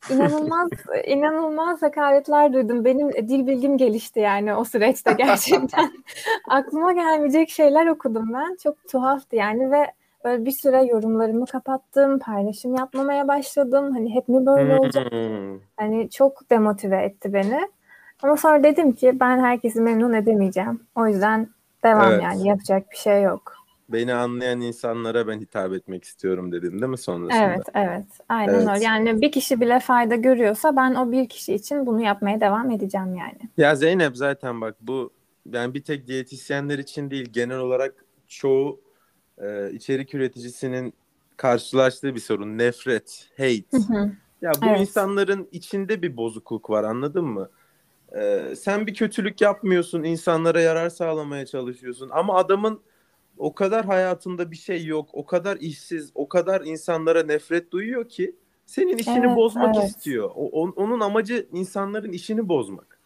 İnanılmaz 0.10 0.70
inanılmaz 1.06 1.82
hakaretler 1.82 2.54
duydum. 2.54 2.86
Benim 2.86 3.12
dil 3.12 3.48
bilgim 3.48 3.78
gelişti 3.78 4.20
yani 4.20 4.56
o 4.56 4.64
süreçte 4.64 5.14
gerçekten. 5.14 5.92
Aklıma 6.50 6.94
gelmeyecek 6.94 7.50
şeyler 7.50 7.88
okudum 7.88 8.34
ben. 8.34 8.58
Çok 8.64 8.88
tuhaftı 8.88 9.36
yani 9.36 9.72
ve 9.72 9.92
böyle 10.26 10.46
bir 10.46 10.52
süre 10.52 10.84
yorumlarımı 10.84 11.46
kapattım. 11.46 12.20
Paylaşım 12.20 12.76
yapmamaya 12.76 13.28
başladım. 13.28 13.92
Hani 13.94 14.16
hep 14.16 14.30
mi 14.30 14.46
böyle 14.46 14.78
olacak? 14.78 15.12
Hmm. 15.12 15.60
Hani 15.78 16.10
çok 16.10 16.50
demotive 16.50 17.04
etti 17.04 17.34
beni. 17.34 17.70
Ama 18.24 18.38
sonra 18.38 18.64
dedim 18.64 18.92
ki 18.92 19.20
ben 19.20 19.40
herkesi 19.40 19.82
memnun 19.82 20.14
edemeyeceğim. 20.14 20.82
O 20.96 21.08
yüzden 21.08 21.48
devam 21.84 22.12
evet. 22.12 22.24
yani 22.24 22.48
yapacak 22.48 22.92
bir 22.92 22.98
şey 22.98 23.22
yok 23.22 23.61
beni 23.94 24.14
anlayan 24.14 24.62
insanlara 24.62 25.28
ben 25.28 25.40
hitap 25.40 25.74
etmek 25.74 26.04
istiyorum 26.04 26.52
dedim 26.52 26.82
değil 26.82 26.90
mi 26.90 26.98
sonrasında? 26.98 27.44
Evet, 27.44 27.68
evet. 27.74 28.06
Aynen 28.30 28.54
evet. 28.54 28.68
öyle. 28.76 28.84
Yani 28.84 29.22
bir 29.22 29.32
kişi 29.32 29.62
bile 29.62 29.80
fayda 29.80 30.16
görüyorsa 30.16 30.76
ben 30.76 30.96
o 30.96 31.12
bir 31.12 31.30
kişi 31.30 31.54
için 31.54 31.86
bunu 31.86 32.02
yapmaya 32.02 32.42
devam 32.42 32.72
edeceğim 32.72 33.16
yani. 33.16 33.40
Ya 33.58 33.76
Zeynep 33.76 34.18
zaten 34.18 34.62
bak 34.62 34.76
bu 34.82 35.12
yani 35.52 35.74
bir 35.74 35.84
tek 35.84 36.08
diyetisyenler 36.08 36.80
için 36.80 37.12
değil 37.12 37.30
genel 37.32 37.58
olarak 37.58 38.06
çoğu 38.28 38.82
e, 39.38 39.72
içerik 39.72 40.16
üreticisinin 40.16 40.94
karşılaştığı 41.38 42.16
bir 42.16 42.20
sorun. 42.20 42.58
Nefret, 42.58 43.30
hate. 43.38 43.66
Hı 43.72 43.78
hı. 43.78 44.12
Ya 44.42 44.52
bu 44.62 44.66
evet. 44.66 44.80
insanların 44.80 45.48
içinde 45.52 46.02
bir 46.02 46.18
bozukluk 46.18 46.70
var 46.70 46.84
anladın 46.84 47.26
mı? 47.26 47.50
Ee, 48.16 48.56
sen 48.58 48.88
bir 48.88 48.94
kötülük 48.94 49.42
yapmıyorsun, 49.42 50.04
insanlara 50.04 50.62
yarar 50.62 50.90
sağlamaya 50.90 51.46
çalışıyorsun 51.46 52.10
ama 52.14 52.36
adamın 52.36 52.82
o 53.42 53.54
kadar 53.54 53.86
hayatında 53.86 54.52
bir 54.52 54.56
şey 54.56 54.86
yok, 54.86 55.10
o 55.14 55.26
kadar 55.26 55.58
işsiz, 55.58 56.12
o 56.16 56.30
kadar 56.30 56.62
insanlara 56.62 57.24
nefret 57.24 57.72
duyuyor 57.72 58.10
ki 58.10 58.36
senin 58.66 58.98
işini 58.98 59.26
evet, 59.26 59.36
bozmak 59.36 59.76
evet. 59.76 59.90
istiyor. 59.90 60.32
O, 60.36 60.50
on, 60.50 60.74
onun 60.76 61.00
amacı 61.00 61.48
insanların 61.54 62.12
işini 62.12 62.50
bozmak. 62.50 63.00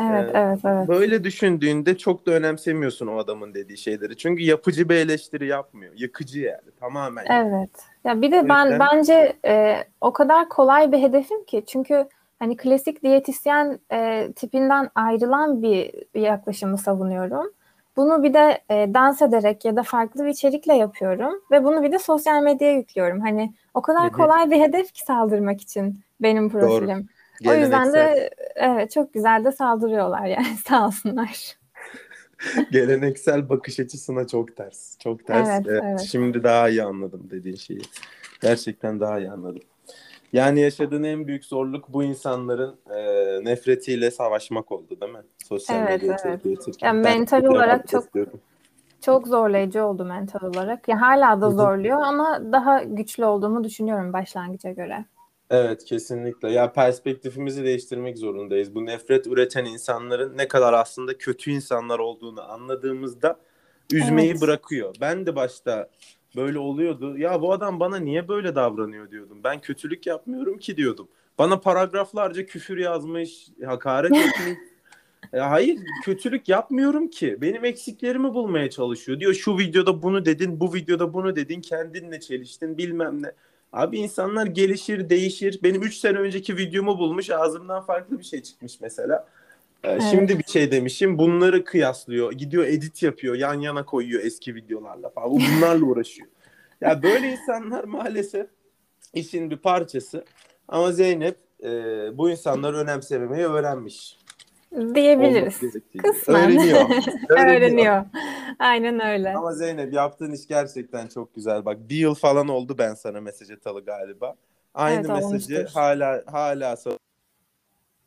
Evet, 0.00 0.34
ee, 0.34 0.38
evet, 0.38 0.58
evet. 0.64 0.88
Böyle 0.88 1.24
düşündüğünde 1.24 1.98
çok 1.98 2.26
da 2.26 2.30
önemsemiyorsun 2.30 3.06
o 3.06 3.18
adamın 3.18 3.54
dediği 3.54 3.78
şeyleri. 3.78 4.16
Çünkü 4.16 4.42
yapıcı 4.42 4.88
bir 4.88 4.94
eleştiri 4.94 5.46
yapmıyor. 5.46 5.92
Yıkıcı 5.96 6.40
yani 6.40 6.70
tamamen. 6.80 7.26
Evet. 7.26 7.70
Ya 8.04 8.22
bir 8.22 8.32
de 8.32 8.48
ben 8.48 8.64
yüzden... 8.64 8.80
bence 8.80 9.36
e, 9.46 9.84
o 10.00 10.12
kadar 10.12 10.48
kolay 10.48 10.92
bir 10.92 10.98
hedefim 10.98 11.44
ki 11.44 11.64
çünkü 11.66 12.08
hani 12.38 12.56
klasik 12.56 13.02
diyetisyen 13.02 13.78
e, 13.92 14.28
tipinden 14.36 14.90
ayrılan 14.94 15.62
bir, 15.62 15.92
bir 16.14 16.20
yaklaşımı 16.20 16.78
savunuyorum. 16.78 17.52
Bunu 18.00 18.22
bir 18.22 18.34
de 18.34 18.60
e, 18.70 18.94
dans 18.94 19.22
ederek 19.22 19.64
ya 19.64 19.76
da 19.76 19.82
farklı 19.82 20.24
bir 20.24 20.28
içerikle 20.28 20.74
yapıyorum 20.74 21.42
ve 21.50 21.64
bunu 21.64 21.82
bir 21.82 21.92
de 21.92 21.98
sosyal 21.98 22.42
medyaya 22.42 22.72
yüklüyorum. 22.72 23.20
Hani 23.20 23.54
o 23.74 23.82
kadar 23.82 24.12
kolay 24.12 24.50
bir 24.50 24.60
hedef 24.60 24.92
ki 24.92 25.02
saldırmak 25.02 25.60
için 25.60 26.00
benim 26.20 26.48
profilim. 26.48 27.08
Doğru. 27.44 27.50
O 27.50 27.54
yüzden 27.54 27.92
de 27.92 28.30
evet 28.54 28.90
çok 28.90 29.14
güzel 29.14 29.44
de 29.44 29.52
saldırıyorlar 29.52 30.24
yani 30.24 30.56
sağ 30.68 30.86
olsunlar. 30.86 31.56
Geleneksel 32.72 33.48
bakış 33.48 33.80
açısına 33.80 34.26
çok 34.26 34.56
ters. 34.56 34.98
Çok 34.98 35.26
ters. 35.26 35.48
Evet, 35.48 35.66
evet. 35.68 36.00
Şimdi 36.00 36.44
daha 36.44 36.68
iyi 36.68 36.82
anladım 36.82 37.28
dediğin 37.30 37.56
şeyi. 37.56 37.82
Gerçekten 38.42 39.00
daha 39.00 39.18
iyi 39.18 39.30
anladım. 39.30 39.62
Yani 40.32 40.60
yaşadığın 40.60 41.02
en 41.02 41.26
büyük 41.26 41.44
zorluk 41.44 41.88
bu 41.88 42.04
insanların 42.04 42.76
e, 42.90 43.00
nefretiyle 43.44 44.10
savaşmak 44.10 44.72
oldu 44.72 45.00
değil 45.00 45.12
mi? 45.12 45.22
Sosyal 45.48 45.78
evet, 45.78 46.02
medya 46.02 46.16
evet. 46.24 46.66
Yani 46.82 47.00
mental 47.00 47.44
olarak 47.44 47.88
çok 47.88 48.04
istiyorum. 48.04 48.40
çok 49.00 49.28
zorlayıcı 49.28 49.84
oldu 49.84 50.04
mental 50.04 50.46
olarak. 50.46 50.88
Ya 50.88 51.00
hala 51.00 51.40
da 51.40 51.50
zorluyor 51.50 52.02
ama 52.02 52.40
daha 52.52 52.82
güçlü 52.82 53.24
olduğumu 53.24 53.64
düşünüyorum 53.64 54.12
başlangıca 54.12 54.70
göre. 54.72 55.04
Evet 55.50 55.84
kesinlikle. 55.84 56.52
Ya 56.52 56.72
perspektifimizi 56.72 57.64
değiştirmek 57.64 58.18
zorundayız. 58.18 58.74
Bu 58.74 58.86
nefret 58.86 59.26
üreten 59.26 59.64
insanların 59.64 60.38
ne 60.38 60.48
kadar 60.48 60.72
aslında 60.72 61.18
kötü 61.18 61.50
insanlar 61.50 61.98
olduğunu 61.98 62.52
anladığımızda 62.52 63.36
üzmeyi 63.92 64.30
evet. 64.30 64.40
bırakıyor. 64.40 64.94
Ben 65.00 65.26
de 65.26 65.36
başta 65.36 65.88
böyle 66.36 66.58
oluyordu. 66.58 67.18
Ya 67.18 67.42
bu 67.42 67.52
adam 67.52 67.80
bana 67.80 67.96
niye 67.96 68.28
böyle 68.28 68.54
davranıyor 68.54 69.10
diyordum. 69.10 69.40
Ben 69.44 69.60
kötülük 69.60 70.06
yapmıyorum 70.06 70.58
ki 70.58 70.76
diyordum. 70.76 71.08
Bana 71.38 71.60
paragraflarca 71.60 72.46
küfür 72.46 72.78
yazmış, 72.78 73.48
hakaret 73.64 74.12
etmiş. 74.16 74.58
E, 75.32 75.38
hayır 75.38 75.78
kötülük 76.04 76.48
yapmıyorum 76.48 77.08
ki. 77.08 77.38
Benim 77.40 77.64
eksiklerimi 77.64 78.34
bulmaya 78.34 78.70
çalışıyor. 78.70 79.20
Diyor 79.20 79.34
şu 79.34 79.58
videoda 79.58 80.02
bunu 80.02 80.24
dedin, 80.24 80.60
bu 80.60 80.74
videoda 80.74 81.12
bunu 81.14 81.36
dedin, 81.36 81.60
kendinle 81.60 82.20
çeliştin 82.20 82.78
bilmem 82.78 83.22
ne. 83.22 83.32
Abi 83.72 83.98
insanlar 83.98 84.46
gelişir, 84.46 85.08
değişir. 85.08 85.60
Benim 85.62 85.82
3 85.82 85.94
sene 85.96 86.18
önceki 86.18 86.56
videomu 86.56 86.98
bulmuş, 86.98 87.30
ağzımdan 87.30 87.82
farklı 87.82 88.18
bir 88.18 88.24
şey 88.24 88.42
çıkmış 88.42 88.80
mesela. 88.80 89.28
Ee, 89.84 89.90
evet. 89.90 90.02
Şimdi 90.10 90.38
bir 90.38 90.44
şey 90.44 90.72
demişim. 90.72 91.18
Bunları 91.18 91.64
kıyaslıyor. 91.64 92.32
Gidiyor 92.32 92.64
edit 92.64 93.02
yapıyor. 93.02 93.34
Yan 93.34 93.60
yana 93.60 93.84
koyuyor 93.84 94.24
eski 94.24 94.54
videolarla 94.54 95.10
falan. 95.10 95.30
Bunlarla 95.30 95.84
uğraşıyor. 95.86 96.28
ya 96.80 97.02
böyle 97.02 97.32
insanlar 97.32 97.84
maalesef 97.84 98.46
işin 99.14 99.50
bir 99.50 99.56
parçası. 99.56 100.24
Ama 100.68 100.92
Zeynep 100.92 101.36
e, 101.62 101.68
bu 102.18 102.30
insanları 102.30 102.76
önemsememeyi 102.76 103.46
öğrenmiş. 103.46 104.18
Diyebiliriz. 104.94 105.60
Kısmen. 106.02 106.50
Öğreniyor. 106.50 106.80
Öğreniyor. 107.28 107.60
Öğreniyor. 107.60 108.04
Aynen 108.58 109.06
öyle. 109.06 109.34
Ama 109.34 109.52
Zeynep 109.52 109.92
yaptığın 109.92 110.32
iş 110.32 110.46
gerçekten 110.46 111.06
çok 111.06 111.34
güzel. 111.34 111.64
Bak 111.64 111.78
bir 111.88 111.96
yıl 111.96 112.14
falan 112.14 112.48
oldu 112.48 112.76
ben 112.78 112.94
sana 112.94 113.20
mesaj 113.20 113.50
atalı 113.50 113.84
galiba. 113.84 114.34
Aynı 114.74 115.00
evet, 115.00 115.08
mesajı 115.08 115.26
olmuştur. 115.26 115.74
hala 115.74 116.22
hala 116.26 116.76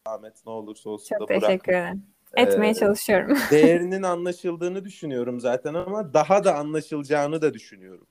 Ahmet 0.05 0.45
ne 0.45 0.51
olursa 0.51 0.89
olsun 0.89 1.15
Çok 1.19 1.29
da 1.29 1.39
teşekkür 1.39 1.74
ederim. 1.74 2.03
Etmeye 2.36 2.72
ee, 2.72 2.74
çalışıyorum. 2.74 3.38
değerinin 3.51 4.03
anlaşıldığını 4.03 4.86
düşünüyorum 4.86 5.39
zaten 5.39 5.74
ama 5.74 6.13
daha 6.13 6.43
da 6.43 6.55
anlaşılacağını 6.55 7.41
da 7.41 7.53
düşünüyorum. 7.53 8.07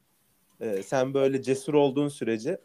Ee, 0.61 0.83
sen 0.83 1.15
böyle 1.15 1.43
cesur 1.43 1.75
olduğun 1.75 2.09
sürece. 2.09 2.61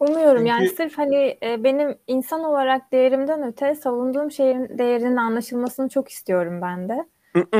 Umuyorum 0.00 0.38
Çünkü... 0.38 0.50
yani 0.50 0.68
sırf 0.68 0.98
hani 0.98 1.38
e, 1.42 1.64
benim 1.64 1.98
insan 2.06 2.44
olarak 2.44 2.92
değerimden 2.92 3.42
öte 3.42 3.74
savunduğum 3.74 4.30
şeyin 4.30 4.78
değerinin 4.78 5.16
anlaşılmasını 5.16 5.88
çok 5.88 6.08
istiyorum 6.08 6.60
ben 6.62 6.88
de. 6.88 7.06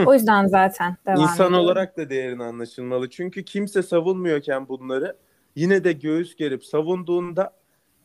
o 0.07 0.15
yüzden 0.15 0.47
zaten 0.47 0.97
devam 1.07 1.21
İnsan 1.21 1.35
ediyorum. 1.35 1.55
olarak 1.55 1.97
da 1.97 2.11
değerin 2.11 2.39
anlaşılmalı. 2.39 3.11
Çünkü 3.11 3.45
kimse 3.45 3.83
savunmuyorken 3.83 4.69
bunları 4.69 5.17
yine 5.57 5.85
de 5.85 5.93
göğüs 5.93 6.37
gerip 6.37 6.65
savunduğunda 6.65 7.59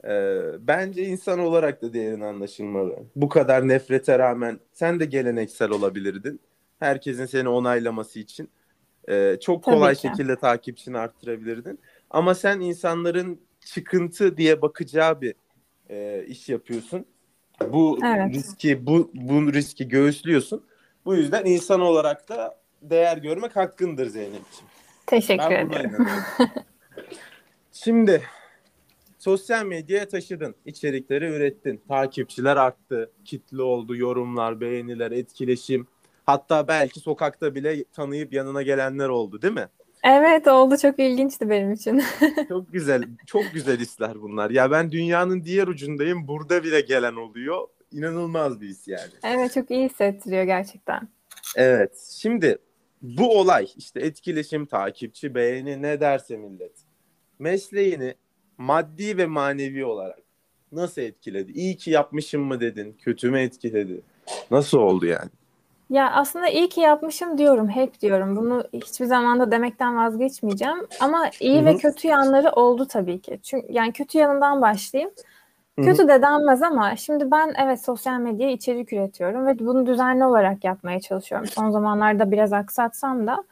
ee, 0.08 0.42
bence 0.60 1.06
insan 1.06 1.40
olarak 1.40 1.82
da 1.82 1.94
değerin 1.94 2.22
anlaşılmalı. 2.22 2.96
Bu 3.16 3.30
kadar 3.30 3.68
nefrete 3.68 4.20
rağmen 4.20 4.60
sen 4.74 5.00
de 5.00 5.06
geleneksel 5.06 5.70
olabilirdin. 5.70 6.40
Herkesin 6.80 7.26
seni 7.26 7.50
onaylaması 7.50 8.20
için. 8.20 8.50
Ee, 9.10 9.38
çok 9.42 9.64
kolay 9.64 9.96
şekilde 9.96 10.36
takipçini 10.36 10.98
arttırabilirdin. 10.98 11.80
Ama 12.10 12.36
sen 12.36 12.60
insanların 12.60 13.42
çıkıntı 13.66 14.38
diye 14.38 14.62
bakacağı 14.62 15.22
bir 15.22 15.36
e, 15.90 16.26
iş 16.28 16.50
yapıyorsun. 16.50 17.06
Bu 17.70 18.00
evet. 18.06 18.36
riski 18.36 18.86
bu 18.86 19.12
bu 19.14 19.54
riski 19.54 19.88
göğüslüyorsun. 19.88 20.66
Bu 21.06 21.16
yüzden 21.16 21.46
insan 21.46 21.82
olarak 21.82 22.30
da 22.30 22.60
değer 22.82 23.18
görmek 23.18 23.56
hakkındır 23.56 24.08
Zeynep'ciğim. 24.08 24.68
Teşekkür 25.06 25.50
ben 25.50 25.68
ederim. 25.68 25.98
Şimdi 27.72 28.22
sosyal 29.24 29.66
medyaya 29.66 30.08
taşıdın, 30.08 30.56
içerikleri 30.66 31.26
ürettin, 31.26 31.82
takipçiler 31.88 32.58
arttı, 32.58 33.12
kitle 33.26 33.62
oldu, 33.62 33.96
yorumlar, 33.96 34.62
beğeniler, 34.62 35.12
etkileşim. 35.12 35.88
Hatta 36.26 36.68
belki 36.68 37.00
sokakta 37.00 37.56
bile 37.56 37.84
tanıyıp 37.84 38.34
yanına 38.34 38.62
gelenler 38.62 39.10
oldu 39.10 39.42
değil 39.42 39.54
mi? 39.54 39.68
Evet 40.04 40.48
oldu 40.48 40.78
çok 40.78 41.00
ilginçti 41.00 41.50
benim 41.50 41.72
için. 41.72 42.04
çok 42.50 42.74
güzel, 42.74 43.04
çok 43.26 43.44
güzel 43.54 43.80
hisler 43.80 44.22
bunlar. 44.22 44.50
Ya 44.50 44.72
ben 44.72 44.92
dünyanın 44.92 45.44
diğer 45.44 45.68
ucundayım, 45.68 46.28
burada 46.28 46.64
bile 46.64 46.82
gelen 46.82 47.16
oluyor. 47.16 47.68
İnanılmaz 47.92 48.62
bir 48.62 48.68
his 48.68 48.88
yani. 48.88 49.12
Evet 49.24 49.54
çok 49.54 49.72
iyi 49.72 49.90
hissettiriyor 49.90 50.44
gerçekten. 50.44 51.08
Evet, 51.56 52.08
şimdi 52.12 52.58
bu 53.02 53.40
olay 53.40 53.68
işte 53.76 54.00
etkileşim, 54.00 54.66
takipçi, 54.66 55.36
beğeni 55.36 55.82
ne 55.82 56.02
derse 56.02 56.38
millet. 56.38 56.76
Mesleğini 57.40 58.16
maddi 58.58 59.18
ve 59.18 59.26
manevi 59.26 59.86
olarak 59.86 60.20
nasıl 60.72 61.02
etkiledi? 61.02 61.52
İyi 61.52 61.78
ki 61.78 61.92
yapmışım 61.92 62.42
mı 62.44 62.60
dedin? 62.60 62.98
Kötü 63.00 63.32
mü 63.32 63.40
etkiledi? 63.40 64.02
Nasıl 64.52 64.78
oldu 64.78 65.06
yani? 65.06 65.30
Ya 65.90 66.12
aslında 66.12 66.48
iyi 66.48 66.70
ki 66.70 66.82
yapmışım 66.82 67.38
diyorum, 67.38 67.70
hep 67.70 68.02
diyorum. 68.02 68.36
Bunu 68.36 68.64
hiçbir 68.74 69.06
zaman 69.06 69.40
da 69.40 69.52
demekten 69.52 69.98
vazgeçmeyeceğim. 69.98 70.88
Ama 71.00 71.30
iyi 71.40 71.62
Hı 71.62 71.66
ve 71.66 71.78
kötü 71.78 72.08
yanları 72.08 72.52
oldu 72.52 72.88
tabii 72.88 73.22
ki. 73.22 73.40
Çünkü 73.44 73.68
yani 73.70 73.94
kötü 73.94 74.18
yanından 74.18 74.62
başlayayım. 74.62 75.14
Kötü 75.82 76.08
de 76.08 76.22
denmez 76.22 76.62
ama 76.62 76.96
şimdi 76.96 77.32
ben 77.32 77.54
evet 77.58 77.86
sosyal 77.86 78.20
medyaya 78.20 78.52
içerik 78.52 78.94
üretiyorum 78.94 79.46
ve 79.46 79.60
bunu 79.60 79.86
düzenli 79.86 80.26
olarak 80.26 80.64
yapmaya 80.64 81.00
çalışıyorum. 81.00 81.48
Son 81.48 81.70
zamanlarda 81.70 82.32
biraz 82.32 82.54
aksatsam 82.54 83.28
da 83.28 83.44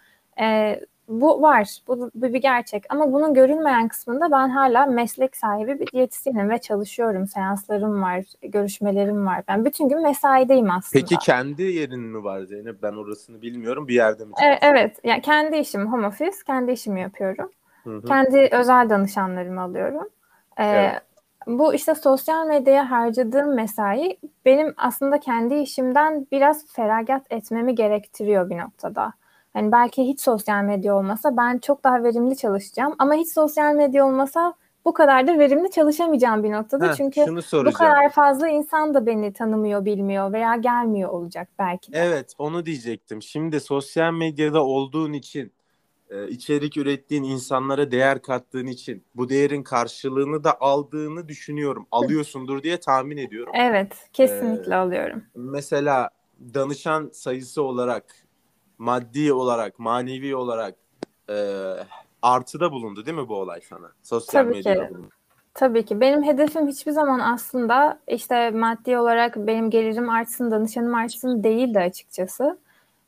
e, 0.42 0.80
bu 1.12 1.42
var. 1.42 1.78
Bu, 1.88 2.12
bu 2.16 2.34
bir 2.34 2.42
gerçek. 2.42 2.84
Ama 2.90 3.14
bunun 3.14 3.34
görünmeyen 3.34 3.88
kısmında 3.88 4.32
ben 4.32 4.50
hala 4.50 4.86
meslek 4.86 5.38
sahibi 5.38 5.80
bir 5.80 5.88
diyetisyenim 5.88 6.50
ve 6.50 6.58
çalışıyorum. 6.58 7.28
Seanslarım 7.28 8.02
var, 8.04 8.24
görüşmelerim 8.42 9.26
var. 9.26 9.44
Ben 9.48 9.66
bütün 9.66 9.90
gün 9.90 10.02
mesaideyim 10.02 10.72
aslında. 10.72 11.02
Peki 11.02 11.16
kendi 11.18 11.64
yerin 11.64 12.02
mi 12.02 12.24
var 12.24 12.42
Zeynep? 12.42 12.84
Ben 12.84 12.94
orasını 12.94 13.42
bilmiyorum. 13.42 13.88
Bir 13.88 13.94
yerde 13.94 14.26
mi? 14.26 14.32
E, 14.44 14.58
evet. 14.62 14.98
Yani 15.04 15.22
kendi 15.22 15.58
işim 15.58 15.94
home 15.94 16.08
office, 16.08 16.38
kendi 16.48 16.72
işimi 16.72 17.02
yapıyorum. 17.02 17.52
Hı 17.84 17.98
hı. 17.98 18.06
Kendi 18.06 18.50
özel 18.52 18.90
danışanlarımı 18.90 19.62
alıyorum. 19.62 20.10
Ee, 20.58 20.64
Evet. 20.66 21.02
Bu 21.48 21.74
işte 21.74 21.96
sosyal 21.96 22.48
medyaya 22.48 22.92
harcadığım 22.92 23.56
mesai 23.56 24.18
benim 24.46 24.74
aslında 24.78 25.20
kendi 25.20 25.56
işimden 25.56 26.28
biraz 26.32 26.68
feragat 26.68 27.26
etmemi 27.30 27.76
gerektiriyor 27.76 28.50
bir 28.50 28.58
noktada. 28.58 29.14
Hani 29.54 29.72
belki 29.72 30.04
hiç 30.04 30.22
sosyal 30.22 30.64
medya 30.64 30.96
olmasa 30.96 31.38
ben 31.38 31.58
çok 31.58 31.84
daha 31.84 32.04
verimli 32.04 32.38
çalışacağım 32.38 32.96
ama 33.00 33.14
hiç 33.14 33.34
sosyal 33.34 33.76
medya 33.76 34.06
olmasa 34.06 34.54
bu 34.86 34.94
kadar 34.94 35.28
da 35.28 35.40
verimli 35.40 35.72
çalışamayacağım 35.72 36.44
bir 36.44 36.52
noktada. 36.52 36.90
Heh, 36.90 36.94
Çünkü 36.98 37.26
bu 37.66 37.74
kadar 37.74 38.10
fazla 38.10 38.48
insan 38.48 38.94
da 38.94 39.06
beni 39.06 39.34
tanımıyor, 39.34 39.86
bilmiyor 39.86 40.34
veya 40.34 40.56
gelmiyor 40.56 41.10
olacak 41.10 41.50
belki 41.60 41.94
de. 41.94 41.98
Evet, 42.00 42.34
onu 42.38 42.66
diyecektim. 42.66 43.22
Şimdi 43.22 43.60
sosyal 43.60 44.14
medyada 44.14 44.64
olduğun 44.64 45.14
için, 45.14 45.52
e, 46.10 46.28
içerik 46.28 46.78
ürettiğin 46.78 47.24
insanlara 47.24 47.92
değer 47.92 48.22
kattığın 48.22 48.68
için 48.68 49.04
bu 49.16 49.30
değerin 49.30 49.64
karşılığını 49.64 50.44
da 50.44 50.62
aldığını 50.62 51.28
düşünüyorum. 51.28 51.88
Alıyorsundur 51.92 52.64
diye 52.64 52.80
tahmin 52.80 53.18
ediyorum. 53.18 53.54
Evet, 53.56 54.10
kesinlikle 54.14 54.74
Ee, 54.74 54.78
alıyorum. 54.78 55.24
Mesela 55.36 56.10
danışan 56.54 57.10
sayısı 57.14 57.64
olarak, 57.64 58.16
maddi 58.82 59.34
olarak, 59.34 59.80
manevi 59.80 60.36
olarak 60.36 60.76
e, 61.30 61.36
artıda 62.22 62.72
bulundu 62.72 63.06
değil 63.06 63.18
mi 63.18 63.28
bu 63.28 63.36
olay 63.36 63.62
sana? 63.62 63.92
Sosyal 64.04 64.44
Tabii 64.44 64.54
medyada 64.54 64.88
ki. 64.88 64.94
bulundu. 64.94 65.10
Tabii 65.54 65.86
ki. 65.86 66.02
Benim 66.02 66.24
hedefim 66.24 66.68
hiçbir 66.68 66.92
zaman 66.92 67.20
aslında 67.20 68.00
işte 68.08 68.52
maddi 68.52 68.98
olarak 68.98 69.36
benim 69.36 69.70
gelirim 69.70 70.10
artsın, 70.10 70.52
danışanım 70.52 70.96
artsın 70.96 71.44
değil 71.44 71.74
de 71.74 71.80
açıkçası. 71.80 72.60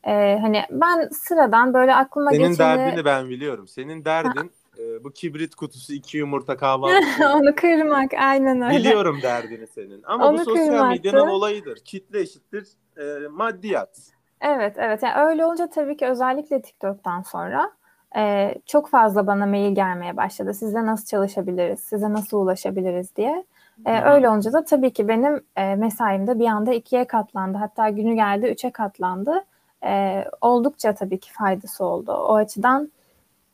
Ee, 0.03 0.38
hani 0.42 0.63
ben 0.72 1.10
sıradan 1.10 1.74
böyle 1.74 1.96
aklıma 1.96 2.30
Senin 2.30 2.42
geçeni 2.42 2.60
derdini 2.60 3.06
ben 3.06 3.30
biliyorum. 3.30 3.68
Senin 3.68 4.06
derdin 4.06 4.51
e, 4.80 5.03
bu 5.03 5.12
kibrit 5.12 5.56
kutusu 5.56 5.94
iki 5.94 6.18
yumurta 6.18 6.58
kahvaltı. 6.58 7.06
onu 7.34 7.56
kırmak 7.56 8.13
aynen 8.13 8.62
öyle. 8.62 8.77
Biliyorum 8.77 9.20
derdini 9.24 9.68
senin. 9.68 10.03
Ama 10.03 10.27
Onu 10.27 10.38
bu 10.38 10.44
sosyal 10.44 10.65
kırmaktı. 10.65 10.89
medyanın 10.89 11.27
olayıdır. 11.27 11.80
Kitle 11.86 12.20
eşittir 12.20 12.68
e, 12.98 13.27
maddiyat. 13.27 14.13
Evet, 14.43 14.75
evet. 14.77 15.03
Yani 15.03 15.15
öyle 15.29 15.45
olunca 15.45 15.67
tabii 15.69 15.97
ki 15.97 16.05
özellikle 16.07 16.62
TikTok'tan 16.62 17.21
sonra 17.21 17.71
e, 18.17 18.55
çok 18.65 18.89
fazla 18.89 19.27
bana 19.27 19.45
mail 19.45 19.75
gelmeye 19.75 20.17
başladı. 20.17 20.53
Sizle 20.53 20.85
nasıl 20.85 21.05
çalışabiliriz, 21.05 21.79
size 21.79 22.13
nasıl 22.13 22.38
ulaşabiliriz 22.38 23.15
diye. 23.15 23.45
E, 23.85 24.01
öyle 24.01 24.29
olunca 24.29 24.53
da 24.53 24.65
tabii 24.65 24.93
ki 24.93 25.07
benim 25.07 25.41
e, 25.55 25.75
mesaim 25.75 26.27
de 26.27 26.39
bir 26.39 26.47
anda 26.47 26.73
ikiye 26.73 27.05
katlandı. 27.07 27.57
Hatta 27.57 27.89
günü 27.89 28.15
geldi 28.15 28.47
üçe 28.47 28.71
katlandı. 28.71 29.45
E, 29.85 30.25
oldukça 30.41 30.95
tabii 30.95 31.19
ki 31.19 31.33
faydası 31.33 31.85
oldu. 31.85 32.12
O 32.12 32.35
açıdan 32.35 32.91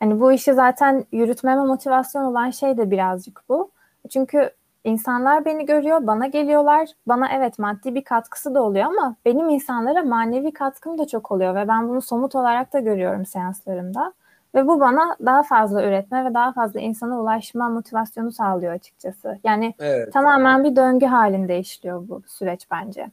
hani 0.00 0.20
bu 0.20 0.32
işi 0.32 0.54
zaten 0.54 1.04
yürütmeme 1.12 1.64
motivasyon 1.64 2.24
olan 2.24 2.50
şey 2.50 2.76
de 2.76 2.90
birazcık 2.90 3.42
bu. 3.48 3.70
Çünkü 4.10 4.50
insanlar 4.84 5.44
beni 5.44 5.66
görüyor, 5.66 6.06
bana 6.06 6.26
geliyorlar. 6.26 6.88
Bana 7.06 7.28
evet 7.32 7.58
maddi 7.58 7.94
bir 7.94 8.04
katkısı 8.04 8.54
da 8.54 8.62
oluyor 8.62 8.84
ama 8.84 9.16
benim 9.24 9.48
insanlara 9.48 10.02
manevi 10.02 10.52
katkım 10.52 10.98
da 10.98 11.06
çok 11.06 11.32
oluyor 11.32 11.54
ve 11.54 11.68
ben 11.68 11.88
bunu 11.88 12.02
somut 12.02 12.34
olarak 12.34 12.72
da 12.72 12.78
görüyorum 12.78 13.26
seanslarımda. 13.26 14.12
Ve 14.54 14.66
bu 14.66 14.80
bana 14.80 15.16
daha 15.26 15.42
fazla 15.42 15.84
üretme 15.84 16.24
ve 16.30 16.34
daha 16.34 16.52
fazla 16.52 16.80
insana 16.80 17.20
ulaşma 17.20 17.68
motivasyonu 17.68 18.32
sağlıyor 18.32 18.72
açıkçası. 18.72 19.38
Yani 19.44 19.74
Evet. 19.78 20.12
tamamen 20.12 20.64
bir 20.64 20.76
döngü 20.76 21.06
halinde 21.06 21.58
işliyor 21.58 22.08
bu 22.08 22.22
süreç 22.26 22.66
bence. 22.70 23.10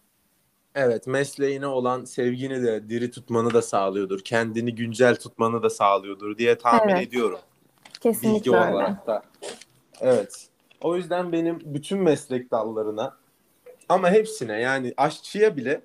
Evet, 0.75 1.07
mesleğine 1.07 1.67
olan 1.67 2.05
sevgini 2.05 2.63
de 2.63 2.89
diri 2.89 3.11
tutmanı 3.11 3.53
da 3.53 3.61
sağlıyordur. 3.61 4.19
Kendini 4.19 4.75
güncel 4.75 5.15
tutmanı 5.15 5.63
da 5.63 5.69
sağlıyordur 5.69 6.37
diye 6.37 6.57
tahmin 6.57 6.95
Evet. 6.95 7.07
ediyorum. 7.07 7.39
Bilgi 7.87 7.99
Kesinlikle 7.99 8.51
öyle. 8.57 8.73
olarak 8.73 9.07
da. 9.07 9.21
Evet. 10.01 10.46
O 10.81 10.95
yüzden 10.95 11.31
benim 11.31 11.59
bütün 11.65 11.99
meslek 11.99 12.51
dallarına 12.51 13.17
ama 13.89 14.11
hepsine 14.11 14.61
yani 14.61 14.93
aşçıya 14.97 15.57
bile 15.57 15.81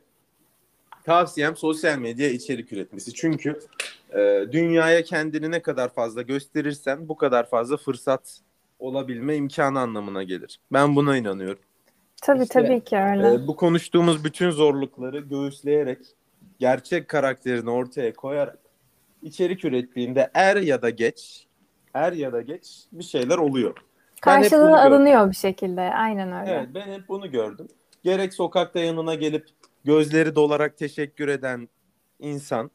tavsiyem 1.04 1.56
sosyal 1.56 1.98
medya 1.98 2.30
içerik 2.30 2.72
üretmesi. 2.72 3.14
Çünkü 3.14 3.60
e, 4.14 4.46
dünyaya 4.52 5.02
kendini 5.04 5.50
ne 5.50 5.62
kadar 5.62 5.94
fazla 5.94 6.22
gösterirsen 6.22 7.08
bu 7.08 7.16
kadar 7.16 7.48
fazla 7.50 7.76
fırsat 7.76 8.40
olabilme 8.78 9.36
imkanı 9.36 9.80
anlamına 9.80 10.22
gelir. 10.22 10.60
Ben 10.72 10.96
buna 10.96 11.16
inanıyorum. 11.16 11.62
Tabii 12.22 12.42
İşte, 12.42 12.62
tabii 12.62 12.80
ki 12.80 12.96
öyle. 12.96 13.34
Ee, 13.34 13.46
bu 13.46 13.56
konuştuğumuz 13.56 14.24
bütün 14.24 14.50
zorlukları 14.50 15.20
göğüsleyerek, 15.20 15.98
gerçek 16.58 17.08
karakterini 17.08 17.70
ortaya 17.70 18.12
koyarak 18.12 18.58
içerik 19.22 19.64
ürettiğinde 19.64 20.30
er 20.34 20.56
ya 20.56 20.82
da 20.82 20.90
geç, 20.90 21.46
er 21.94 22.12
ya 22.12 22.32
da 22.32 22.40
geç 22.42 22.84
bir 22.92 23.04
şeyler 23.04 23.38
oluyor. 23.38 23.76
Karşılığı 24.22 24.70
gördüm. 24.70 24.74
alınıyor 24.74 25.30
bir 25.30 25.36
şekilde. 25.36 25.80
Aynen 25.80 26.40
öyle. 26.40 26.50
Evet, 26.50 26.68
ben 26.74 26.92
hep 26.92 27.08
bunu 27.08 27.30
gördüm. 27.30 27.68
Gerek 28.04 28.34
sokakta 28.34 28.78
yanına 28.80 29.14
gelip 29.14 29.46
gözleri 29.84 30.34
dolarak 30.34 30.78
teşekkür 30.78 31.28
eden 31.28 31.68
insan, 32.18 32.70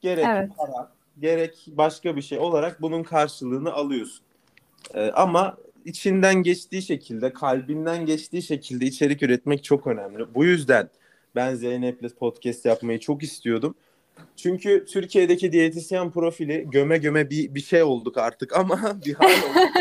gerek 0.00 0.24
Evet. 0.28 0.50
para, 0.56 0.92
gerek 1.18 1.66
başka 1.68 2.16
bir 2.16 2.22
şey 2.22 2.38
olarak 2.38 2.82
bunun 2.82 3.02
karşılığını 3.02 3.72
alıyorsun. 3.72 4.24
Ee, 4.94 5.10
ama 5.10 5.56
içinden 5.84 6.34
geçtiği 6.34 6.82
şekilde, 6.82 7.32
kalbinden 7.32 8.06
geçtiği 8.06 8.42
şekilde 8.42 8.84
içerik 8.84 9.22
üretmek 9.22 9.64
çok 9.64 9.86
önemli. 9.86 10.34
Bu 10.34 10.44
yüzden 10.44 10.90
ben 11.34 11.54
Zeynep'le 11.54 12.18
podcast 12.18 12.64
yapmayı 12.64 13.00
çok 13.00 13.22
istiyordum. 13.22 13.74
Çünkü 14.36 14.84
Türkiye'deki 14.88 15.52
diyetisyen 15.52 16.10
profili 16.10 16.66
göme 16.70 16.98
göme 16.98 17.30
bir, 17.30 17.54
bir 17.54 17.60
şey 17.60 17.82
olduk 17.82 18.18
artık 18.18 18.56
ama 18.56 18.80
bir 19.06 19.14
hal 19.14 19.28
olduk. 19.28 19.72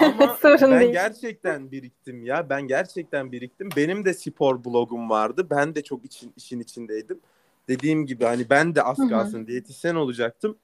Ama 0.00 0.26
Sorun 0.42 0.72
ben 0.72 0.80
değil. 0.80 0.92
gerçekten 0.92 1.70
biriktim 1.70 2.24
ya. 2.24 2.50
Ben 2.50 2.62
gerçekten 2.62 3.32
biriktim. 3.32 3.68
Benim 3.76 4.04
de 4.04 4.14
spor 4.14 4.64
blogum 4.64 5.10
vardı. 5.10 5.46
Ben 5.50 5.74
de 5.74 5.82
çok 5.82 6.04
için, 6.04 6.32
işin 6.36 6.60
içindeydim. 6.60 7.20
Dediğim 7.68 8.06
gibi 8.06 8.24
hani 8.24 8.50
ben 8.50 8.74
de 8.74 8.82
az 8.82 9.08
kalsın 9.08 9.46
diyetisyen 9.46 9.94
olacaktım. 9.94 10.56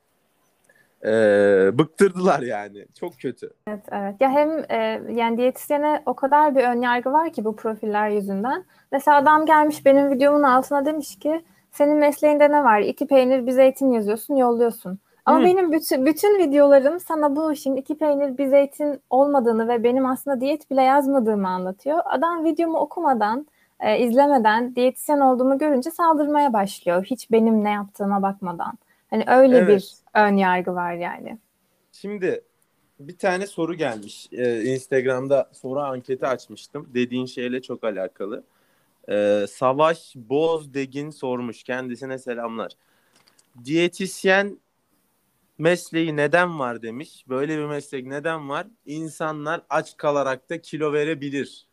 Ee, 1.05 1.71
bıktırdılar 1.79 2.43
yani. 2.43 2.87
Çok 3.01 3.19
kötü. 3.19 3.51
Evet, 3.69 3.85
evet. 3.93 4.15
Ya 4.21 4.31
hem 4.31 4.65
e, 4.69 5.03
yani 5.15 5.39
diyetisyene 5.39 6.03
o 6.07 6.15
kadar 6.15 6.57
bir 6.57 6.65
ön 6.65 6.81
yargı 6.81 7.13
var 7.13 7.33
ki 7.33 7.45
bu 7.45 7.57
profiller 7.57 8.09
yüzünden. 8.09 8.65
Mesela 8.93 9.17
adam 9.17 9.47
gelmiş 9.47 9.85
benim 9.85 10.11
videomun 10.11 10.43
altına 10.43 10.87
demiş 10.87 11.19
ki 11.19 11.45
senin 11.73 11.97
mesleğinde 11.97 12.51
ne 12.51 12.65
var? 12.65 12.81
İki 12.81 13.07
peynir 13.07 13.47
bir 13.47 13.53
zeytin 13.53 13.93
yazıyorsun, 13.93 14.37
yolluyorsun. 14.37 14.99
Ama 15.25 15.41
Hı. 15.41 15.45
benim 15.45 15.73
bütün 15.73 16.07
bütün 16.07 16.39
videolarım 16.39 17.01
sana 17.01 17.37
bu 17.37 17.53
işin 17.53 17.77
iki 17.77 17.99
peynir 17.99 18.39
bir 18.39 18.47
zeytin 18.47 19.01
olmadığını 19.11 19.69
ve 19.69 19.85
benim 19.85 20.07
aslında 20.07 20.41
diyet 20.41 20.71
bile 20.71 20.83
yazmadığımı 20.83 21.49
anlatıyor. 21.49 21.99
Adam 22.05 22.45
videomu 22.45 22.79
okumadan, 22.79 23.47
e, 23.81 23.99
izlemeden 23.99 24.75
diyetisyen 24.77 25.21
olduğumu 25.21 25.59
görünce 25.59 25.91
saldırmaya 25.91 26.53
başlıyor. 26.53 27.05
Hiç 27.05 27.31
benim 27.31 27.65
ne 27.65 27.71
yaptığıma 27.71 28.23
bakmadan. 28.23 28.79
Hani 29.11 29.25
öyle 29.27 29.57
Evet. 29.59 29.69
bir 29.69 29.95
ön 30.21 30.37
yargı 30.37 30.75
var 30.75 30.93
yani. 30.93 31.39
Şimdi 31.93 32.41
bir 33.01 33.19
tane 33.19 33.47
soru 33.47 33.75
gelmiş. 33.75 34.29
Ee, 34.33 34.63
Instagram'da 34.63 35.51
soru 35.53 35.81
anketi 35.81 36.27
açmıştım. 36.27 36.89
Dediğin 36.95 37.27
şeyle 37.27 37.63
çok 37.63 37.85
alakalı. 37.85 38.45
Ee, 39.09 39.47
Savaş 39.51 40.13
Bozdegin 40.17 41.11
sormuş. 41.11 41.63
Kendisine 41.63 42.19
selamlar. 42.19 42.73
Diyetisyen 43.65 44.59
mesleği 45.59 46.17
neden 46.17 46.59
var 46.59 46.83
demiş. 46.83 47.25
Böyle 47.29 47.59
bir 47.59 47.65
meslek 47.65 48.07
neden 48.07 48.49
var? 48.49 48.67
İnsanlar 48.87 49.63
aç 49.71 49.97
kalarak 49.97 50.51
da 50.51 50.61
kilo 50.61 50.93
verebilir 50.93 51.67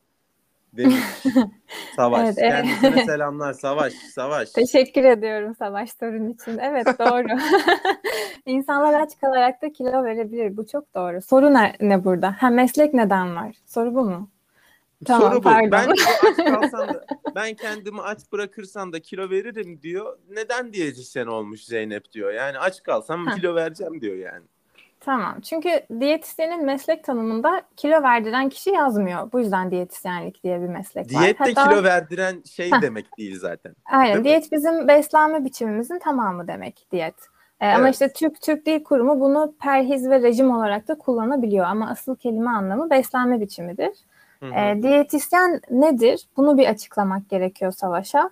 demiş. 0.73 0.95
Savaş. 1.95 2.21
Evet, 2.21 2.35
evet. 2.37 2.51
Kendisine 2.51 3.05
selamlar. 3.05 3.53
Savaş. 3.53 3.93
Savaş. 3.93 4.51
Teşekkür 4.51 5.03
ediyorum 5.03 5.55
Savaş 5.55 5.89
sorun 5.99 6.29
için. 6.29 6.57
Evet 6.57 6.87
doğru. 6.99 7.27
İnsanlar 8.45 9.01
aç 9.01 9.09
kalarak 9.21 9.61
da 9.61 9.73
kilo 9.73 10.03
verebilir. 10.03 10.57
Bu 10.57 10.67
çok 10.67 10.95
doğru. 10.95 11.21
Soru 11.21 11.53
ne, 11.53 11.75
ne 11.81 12.03
burada? 12.03 12.35
Ha 12.39 12.49
meslek 12.49 12.93
neden 12.93 13.35
var? 13.35 13.55
Soru 13.65 13.95
bu 13.95 14.03
mu? 14.03 14.29
Tamam, 15.05 15.29
Soru 15.29 15.39
bu. 15.39 15.41
pardon. 15.43 15.71
Ben 15.71 15.87
aç 15.89 15.99
kalsam 16.37 16.87
da, 16.87 17.05
ben 17.35 17.53
kendimi 17.53 18.01
aç 18.01 18.19
bırakırsam 18.31 18.93
da 18.93 18.99
kilo 18.99 19.29
veririm 19.29 19.79
diyor. 19.81 20.17
Neden 20.29 20.73
diyetisyen 20.73 21.27
olmuş 21.27 21.63
Zeynep 21.63 22.11
diyor. 22.11 22.31
Yani 22.33 22.59
aç 22.59 22.83
kalsam 22.83 23.25
kilo 23.35 23.55
vereceğim 23.55 24.01
diyor 24.01 24.15
yani. 24.15 24.43
Tamam. 24.99 25.41
Çünkü 25.41 25.69
diyetisyenin 25.99 26.65
meslek 26.65 27.03
tanımında 27.03 27.61
kilo 27.77 28.03
verdiren 28.03 28.49
kişi 28.49 28.69
yazmıyor. 28.69 29.31
Bu 29.31 29.39
yüzden 29.39 29.71
diyetisyenlik 29.71 30.43
diye 30.43 30.61
bir 30.61 30.67
meslek 30.67 31.13
var. 31.13 31.21
Diyette 31.21 31.43
Hatta- 31.53 31.69
kilo 31.69 31.83
verdiren 31.83 32.43
şey 32.55 32.71
demek 32.81 33.17
değil 33.17 33.39
zaten. 33.39 33.75
Aynen. 33.91 34.05
Değil 34.07 34.17
mi? 34.17 34.23
Diyet 34.23 34.51
bizim 34.51 34.87
beslenme 34.87 35.45
biçimimizin 35.45 35.99
tamamı 35.99 36.47
demek 36.47 36.87
diyet. 36.91 37.15
Ee, 37.61 37.67
Ama 37.67 37.83
Evet. 37.83 37.93
işte 37.93 38.13
Türk 38.13 38.41
Türk 38.41 38.65
Dil 38.65 38.83
Kurumu 38.83 39.19
bunu 39.19 39.53
perhiz 39.61 40.09
ve 40.09 40.21
rejim 40.21 40.51
olarak 40.51 40.87
da 40.87 40.97
kullanabiliyor. 40.97 41.65
Ama 41.65 41.89
asıl 41.89 42.15
kelime 42.15 42.49
anlamı 42.49 42.89
beslenme 42.89 43.41
biçimidir. 43.41 43.91
Ee, 44.43 44.83
diyetisyen 44.83 45.61
nedir? 45.69 46.27
Bunu 46.37 46.57
bir 46.57 46.67
açıklamak 46.67 47.29
gerekiyor 47.29 47.71
Savaş'a. 47.71 48.29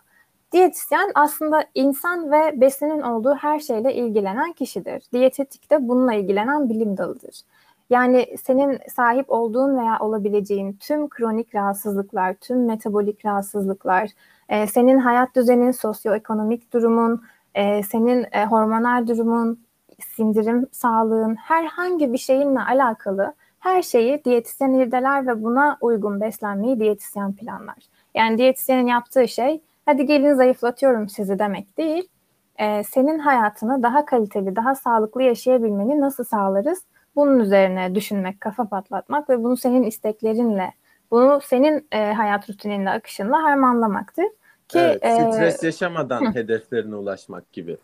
Diyetisyen 0.51 1.11
aslında 1.15 1.65
insan 1.75 2.31
ve 2.31 2.61
besinin 2.61 3.01
olduğu 3.01 3.35
her 3.35 3.59
şeyle 3.59 3.93
ilgilenen 3.93 4.53
kişidir. 4.53 5.03
Diyetetik 5.13 5.71
de 5.71 5.87
bununla 5.87 6.13
ilgilenen 6.13 6.69
bilim 6.69 6.97
dalıdır. 6.97 7.41
Yani 7.89 8.37
senin 8.43 8.79
sahip 8.95 9.25
olduğun 9.31 9.77
veya 9.77 9.99
olabileceğin 9.99 10.73
tüm 10.73 11.09
kronik 11.09 11.55
rahatsızlıklar, 11.55 12.33
tüm 12.33 12.65
metabolik 12.65 13.25
rahatsızlıklar, 13.25 14.09
e, 14.49 14.67
senin 14.67 14.99
hayat 14.99 15.35
düzenin, 15.35 15.71
sosyoekonomik 15.71 16.73
durumun, 16.73 17.23
e, 17.55 17.83
senin 17.83 18.25
e, 18.31 18.45
hormonal 18.45 19.07
durumun, 19.07 19.59
sindirim 20.15 20.67
sağlığın, 20.71 21.35
herhangi 21.35 22.13
bir 22.13 22.17
şeyinle 22.17 22.59
alakalı 22.59 23.33
her 23.59 23.81
şeyi 23.81 24.23
diyetisyen 24.25 24.73
irdeler 24.73 25.27
ve 25.27 25.43
buna 25.43 25.77
uygun 25.81 26.21
beslenmeyi 26.21 26.79
diyetisyen 26.79 27.33
planlar. 27.33 27.77
Yani 28.15 28.37
diyetisyenin 28.37 28.87
yaptığı 28.87 29.27
şey 29.27 29.61
hadi 29.85 30.05
gelin 30.05 30.33
zayıflatıyorum 30.33 31.09
sizi 31.09 31.39
demek 31.39 31.77
değil. 31.77 32.07
Ee, 32.59 32.83
senin 32.83 33.19
hayatını 33.19 33.83
daha 33.83 34.05
kaliteli, 34.05 34.55
daha 34.55 34.75
sağlıklı 34.75 35.23
yaşayabilmeni 35.23 36.01
nasıl 36.01 36.23
sağlarız? 36.23 36.83
Bunun 37.15 37.39
üzerine 37.39 37.95
düşünmek, 37.95 38.41
kafa 38.41 38.65
patlatmak 38.65 39.29
ve 39.29 39.43
bunu 39.43 39.57
senin 39.57 39.83
isteklerinle, 39.83 40.73
bunu 41.11 41.39
senin 41.43 41.87
e, 41.91 42.13
hayat 42.13 42.49
rutininle, 42.49 42.89
akışınla 42.89 43.43
harmanlamaktır. 43.43 44.25
Ki 44.67 44.79
evet, 44.79 45.03
e, 45.03 45.31
stres 45.31 45.63
yaşamadan 45.63 46.35
hedeflerine 46.35 46.95
ulaşmak 46.95 47.53
gibi. 47.53 47.77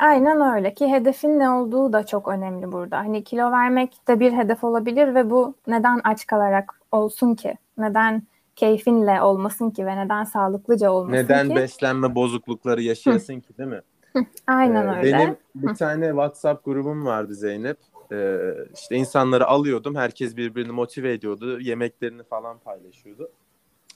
Aynen 0.00 0.56
öyle 0.56 0.74
ki 0.74 0.88
hedefin 0.92 1.38
ne 1.38 1.50
olduğu 1.50 1.92
da 1.92 2.06
çok 2.06 2.28
önemli 2.28 2.72
burada. 2.72 2.98
Hani 2.98 3.24
kilo 3.24 3.50
vermek 3.50 4.08
de 4.08 4.20
bir 4.20 4.32
hedef 4.32 4.64
olabilir 4.64 5.14
ve 5.14 5.30
bu 5.30 5.54
neden 5.66 6.00
aç 6.04 6.26
kalarak 6.26 6.80
olsun 6.92 7.34
ki? 7.34 7.54
Neden 7.78 8.22
keyfinle 8.56 9.22
olmasın 9.22 9.70
ki 9.70 9.86
ve 9.86 9.96
neden 9.96 10.24
sağlıklıca 10.24 10.90
olmasın 10.90 11.24
Neden 11.24 11.48
ki? 11.48 11.54
beslenme 11.54 12.14
bozuklukları 12.14 12.82
yaşayasın 12.82 13.40
ki 13.40 13.58
değil 13.58 13.68
mi? 13.68 13.80
Aynen 14.46 14.88
Ee, 14.88 14.98
öyle. 14.98 15.18
Benim 15.18 15.36
bir 15.54 15.74
tane 15.74 16.08
WhatsApp 16.08 16.64
grubum 16.64 17.06
vardı 17.06 17.34
Zeynep. 17.34 17.78
Ee, 18.12 18.38
işte 18.74 18.96
insanları 18.96 19.46
alıyordum. 19.46 19.94
Herkes 19.94 20.36
birbirini 20.36 20.72
motive 20.72 21.12
ediyordu. 21.12 21.60
Yemeklerini 21.60 22.22
falan 22.22 22.58
paylaşıyordu. 22.58 23.30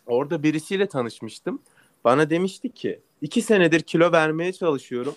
Orada 0.07 0.43
birisiyle 0.43 0.87
tanışmıştım. 0.87 1.63
Bana 2.05 2.31
demişti 2.31 2.73
ki 2.73 3.01
iki 3.21 3.43
senedir 3.43 3.81
kilo 3.81 4.13
vermeye 4.13 4.53
çalışıyorum. 4.53 5.15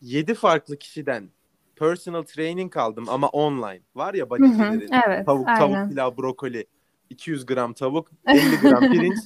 Yedi 0.00 0.34
farklı 0.34 0.76
kişiden 0.78 1.30
personal 1.76 2.22
training 2.22 2.76
aldım 2.76 3.04
ama 3.08 3.28
online. 3.28 3.80
Var 3.94 4.14
ya 4.14 4.30
bodycilerin. 4.30 4.90
evet, 5.06 5.26
Tavuk, 5.26 5.48
aynen. 5.48 5.58
tavuk 5.58 5.90
pilav, 5.90 6.16
brokoli. 6.16 6.66
200 7.10 7.46
gram 7.46 7.72
tavuk, 7.72 8.10
50 8.26 8.60
gram 8.60 8.80
pirinç, 8.92 9.18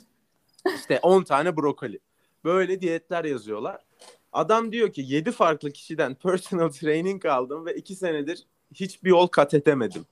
işte 0.75 0.99
10 1.03 1.23
tane 1.23 1.57
brokoli. 1.57 1.99
Böyle 2.45 2.81
diyetler 2.81 3.25
yazıyorlar. 3.25 3.85
Adam 4.33 4.73
diyor 4.73 4.93
ki 4.93 5.03
7 5.07 5.33
farklı 5.33 5.71
kişiden 5.73 6.15
personal 6.15 6.69
training 6.73 7.27
aldım 7.27 7.67
ve 7.67 7.75
2 7.75 7.95
senedir 7.97 8.47
hiçbir 8.75 9.11
yol 9.11 9.27
kat 9.27 9.55
edemedim. 9.55 10.07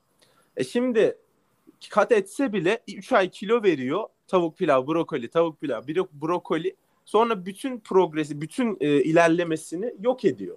E 0.57 0.65
şimdi 0.65 1.19
kat 1.91 2.13
etse 2.13 2.53
bile 2.53 2.83
3 2.89 3.13
ay 3.13 3.31
kilo 3.31 3.63
veriyor. 3.63 4.09
Tavuk 4.27 4.59
pilav, 4.59 4.87
brokoli, 4.87 5.29
tavuk 5.31 5.61
pilav, 5.61 5.83
bro- 5.83 6.09
brokoli. 6.13 6.77
Sonra 7.05 7.47
bütün 7.47 7.81
progresi, 7.81 8.41
bütün 8.41 8.77
e, 8.81 8.87
ilerlemesini 8.89 9.95
yok 10.01 10.25
ediyor. 10.25 10.57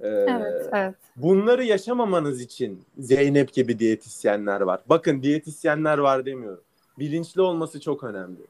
Ee, 0.00 0.08
Evet, 0.08 0.68
evet. 0.72 0.94
Bunları 1.16 1.64
yaşamamanız 1.64 2.40
için 2.40 2.82
Zeynep 2.98 3.52
gibi 3.52 3.78
diyetisyenler 3.78 4.60
var. 4.60 4.80
Bakın 4.86 5.22
diyetisyenler 5.22 5.98
var 5.98 6.26
demiyorum. 6.26 6.64
Bilinçli 6.98 7.40
olması 7.40 7.80
çok 7.80 8.04
önemli. 8.04 8.40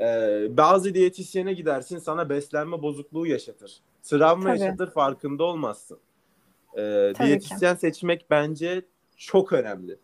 Ee, 0.00 0.46
bazı 0.56 0.94
diyetisyene 0.94 1.52
gidersin 1.52 1.98
sana 1.98 2.28
beslenme 2.28 2.82
bozukluğu 2.82 3.26
yaşatır. 3.26 3.80
Travma 4.02 4.44
Tabii. 4.44 4.60
yaşatır 4.60 4.90
farkında 4.90 5.44
olmazsın. 5.44 5.98
Ee, 6.74 7.12
Tabii 7.16 7.26
diyetisyen 7.28 7.74
seçmek 7.74 8.26
bence 8.30 8.82
çok 9.16 9.52
önemli. 9.52 9.96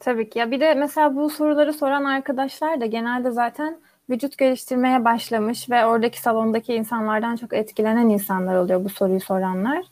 Tabii 0.00 0.30
ki. 0.30 0.38
Ya 0.38 0.50
bir 0.50 0.60
de 0.60 0.74
mesela 0.74 1.16
bu 1.16 1.30
soruları 1.30 1.72
soran 1.72 2.04
arkadaşlar 2.04 2.80
da 2.80 2.86
genelde 2.86 3.30
zaten 3.30 3.80
vücut 4.10 4.38
geliştirmeye 4.38 5.04
başlamış 5.04 5.70
ve 5.70 5.86
oradaki 5.86 6.20
salondaki 6.20 6.74
insanlardan 6.74 7.36
çok 7.36 7.52
etkilenen 7.52 8.08
insanlar 8.08 8.56
oluyor 8.56 8.84
bu 8.84 8.88
soruyu 8.88 9.20
soranlar. 9.20 9.84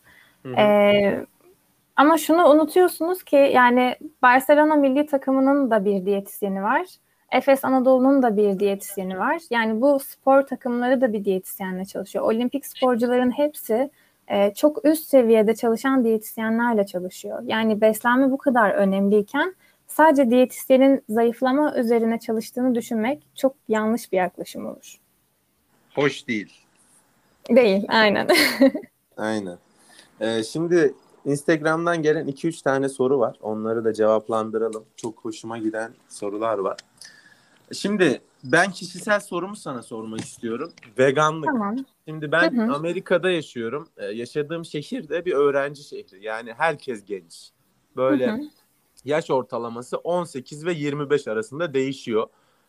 Hı 0.43 0.49
hı. 0.49 0.55
Ee, 0.61 1.27
ama 1.97 2.19
şunu 2.19 2.49
unutuyorsunuz 2.49 3.23
ki 3.23 3.37
yani 3.37 3.97
Barcelona 4.23 4.77
milli 4.77 5.07
takımının 5.07 5.71
da 5.71 5.85
bir 5.85 6.07
diyetisyeni 6.07 6.63
var. 6.63 6.87
Efes 7.33 7.65
Anadolu'nun 7.65 8.23
da 8.23 8.37
bir 8.37 8.59
diyetisyeni 8.59 9.19
var. 9.19 9.41
Yani 9.51 9.81
bu 9.81 9.99
spor 9.99 10.43
takımları 10.43 11.01
da 11.01 11.13
bir 11.13 11.25
diyetisyenle 11.25 11.85
çalışıyor. 11.85 12.25
Olimpik 12.25 12.67
sporcuların 12.67 13.31
hepsi 13.31 13.91
e, 14.29 14.55
çok 14.55 14.85
üst 14.85 15.09
seviyede 15.09 15.55
çalışan 15.55 16.05
diyetisyenlerle 16.05 16.87
çalışıyor. 16.87 17.43
Yani 17.45 17.81
beslenme 17.81 18.31
bu 18.31 18.39
kadar 18.39 18.71
önemliyken 18.71 19.55
sadece 19.89 20.31
diyetisyenin 20.31 21.03
zayıflama 21.09 21.77
üzerine 21.77 22.19
çalıştığını 22.21 22.75
düşünmek 22.75 23.23
çok 23.35 23.57
yanlış 23.69 24.13
bir 24.13 24.17
yaklaşım 24.17 24.67
olur. 24.67 25.01
Hoş 25.95 26.29
değil. 26.29 26.53
Değil, 27.51 27.85
aynen. 27.89 28.29
Aynen. 29.17 29.59
Ee, 30.21 30.43
şimdi 30.43 30.95
Instagram'dan 31.25 32.03
gelen 32.03 32.27
2-3 32.27 32.63
tane 32.63 32.89
soru 32.89 33.19
var. 33.19 33.37
Onları 33.43 33.85
da 33.85 33.93
cevaplandıralım. 33.93 34.85
Çok 34.97 35.25
hoşuma 35.25 35.59
giden 35.59 35.93
sorular 36.09 36.59
var. 36.59 36.77
Şimdi 37.73 38.21
ben 38.45 38.71
kişisel 38.71 39.21
sorumu 39.21 39.57
sana 39.57 39.83
sormak 39.83 40.21
istiyorum. 40.21 40.73
Veganlık. 40.99 41.47
tamam. 41.47 41.77
Şimdi 42.09 42.33
ben 42.33 42.57
Hı 42.57 42.63
hı. 42.63 42.73
Amerika'da 42.75 43.31
yaşıyorum. 43.31 43.89
Ee, 43.97 44.05
yaşadığım 44.05 44.65
şehir 44.65 45.09
de 45.09 45.25
bir 45.25 45.33
öğrenci 45.33 45.85
şehri. 45.85 46.25
Yani 46.25 46.53
herkes 46.53 47.05
genç. 47.05 47.51
Böyle 47.97 48.27
Hı 48.27 48.35
hı. 48.35 48.41
Yaş 49.07 49.31
ortalaması 49.31 49.97
18 49.97 50.67
ve 50.67 50.73
25 50.73 51.29
arasında 51.29 51.75
değişiyor. 51.75 52.27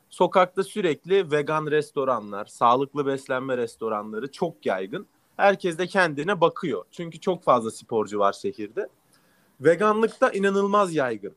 Sokakta 0.09 0.63
sürekli 0.63 1.31
vegan 1.31 1.67
restoranlar, 1.71 2.45
sağlıklı 2.45 3.05
beslenme 3.05 3.57
restoranları 3.57 4.31
çok 4.31 4.65
yaygın. 4.65 5.07
Herkes 5.37 5.77
de 5.77 5.87
kendine 5.87 6.41
bakıyor. 6.41 6.85
Çünkü 6.91 7.19
çok 7.19 7.43
fazla 7.43 7.71
sporcu 7.71 8.19
var 8.19 8.33
şehirde. 8.33 8.87
Veganlık 9.61 10.21
da 10.21 10.31
inanılmaz 10.31 10.95
yaygın. 10.95 11.33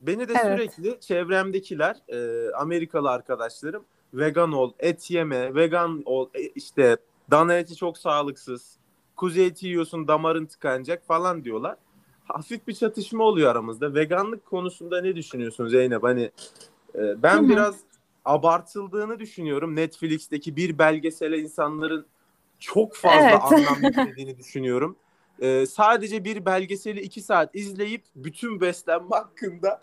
Beni 0.00 0.28
de 0.28 0.34
Evet. 0.44 0.72
sürekli 0.74 1.00
çevremdekiler, 1.00 1.96
e, 2.08 2.50
Amerikalı 2.54 3.10
arkadaşlarım 3.10 3.84
vegan 4.14 4.52
ol, 4.52 4.72
et 4.78 5.10
yeme, 5.10 5.54
vegan 5.54 6.02
ol, 6.04 6.28
e, 6.34 6.40
işte 6.42 6.96
dana 7.30 7.54
eti 7.54 7.76
çok 7.76 7.98
sağlıksız, 7.98 8.76
kuzu 9.16 9.40
eti 9.40 9.66
yiyorsun 9.66 10.08
damarın 10.08 10.46
tıkanacak 10.46 11.06
falan 11.06 11.44
diyorlar. 11.44 11.76
Hafif 12.24 12.68
bir 12.68 12.74
çatışma 12.74 13.24
oluyor 13.24 13.50
aramızda. 13.50 13.94
Veganlık 13.94 14.46
konusunda 14.46 15.00
ne 15.00 15.16
düşünüyorsun 15.16 15.68
Zeynep? 15.68 16.02
Hani 16.02 16.30
e, 16.94 17.22
ben 17.22 17.38
Hı 17.38 17.44
hı. 17.44 17.48
biraz 17.48 17.76
abartıldığını 18.24 19.18
düşünüyorum. 19.18 19.76
Netflix'teki 19.76 20.56
bir 20.56 20.78
belgesele 20.78 21.38
insanların 21.38 22.06
çok 22.58 22.94
fazla 22.94 23.28
Evet. 23.28 23.42
anlam 23.42 23.82
yüklediğini 23.82 24.38
düşünüyorum. 24.38 24.96
E, 25.40 25.66
sadece 25.66 26.24
bir 26.24 26.44
belgeseli 26.46 27.00
iki 27.00 27.22
saat 27.22 27.54
izleyip 27.54 28.04
bütün 28.16 28.60
beslenme 28.60 29.16
hakkında 29.16 29.80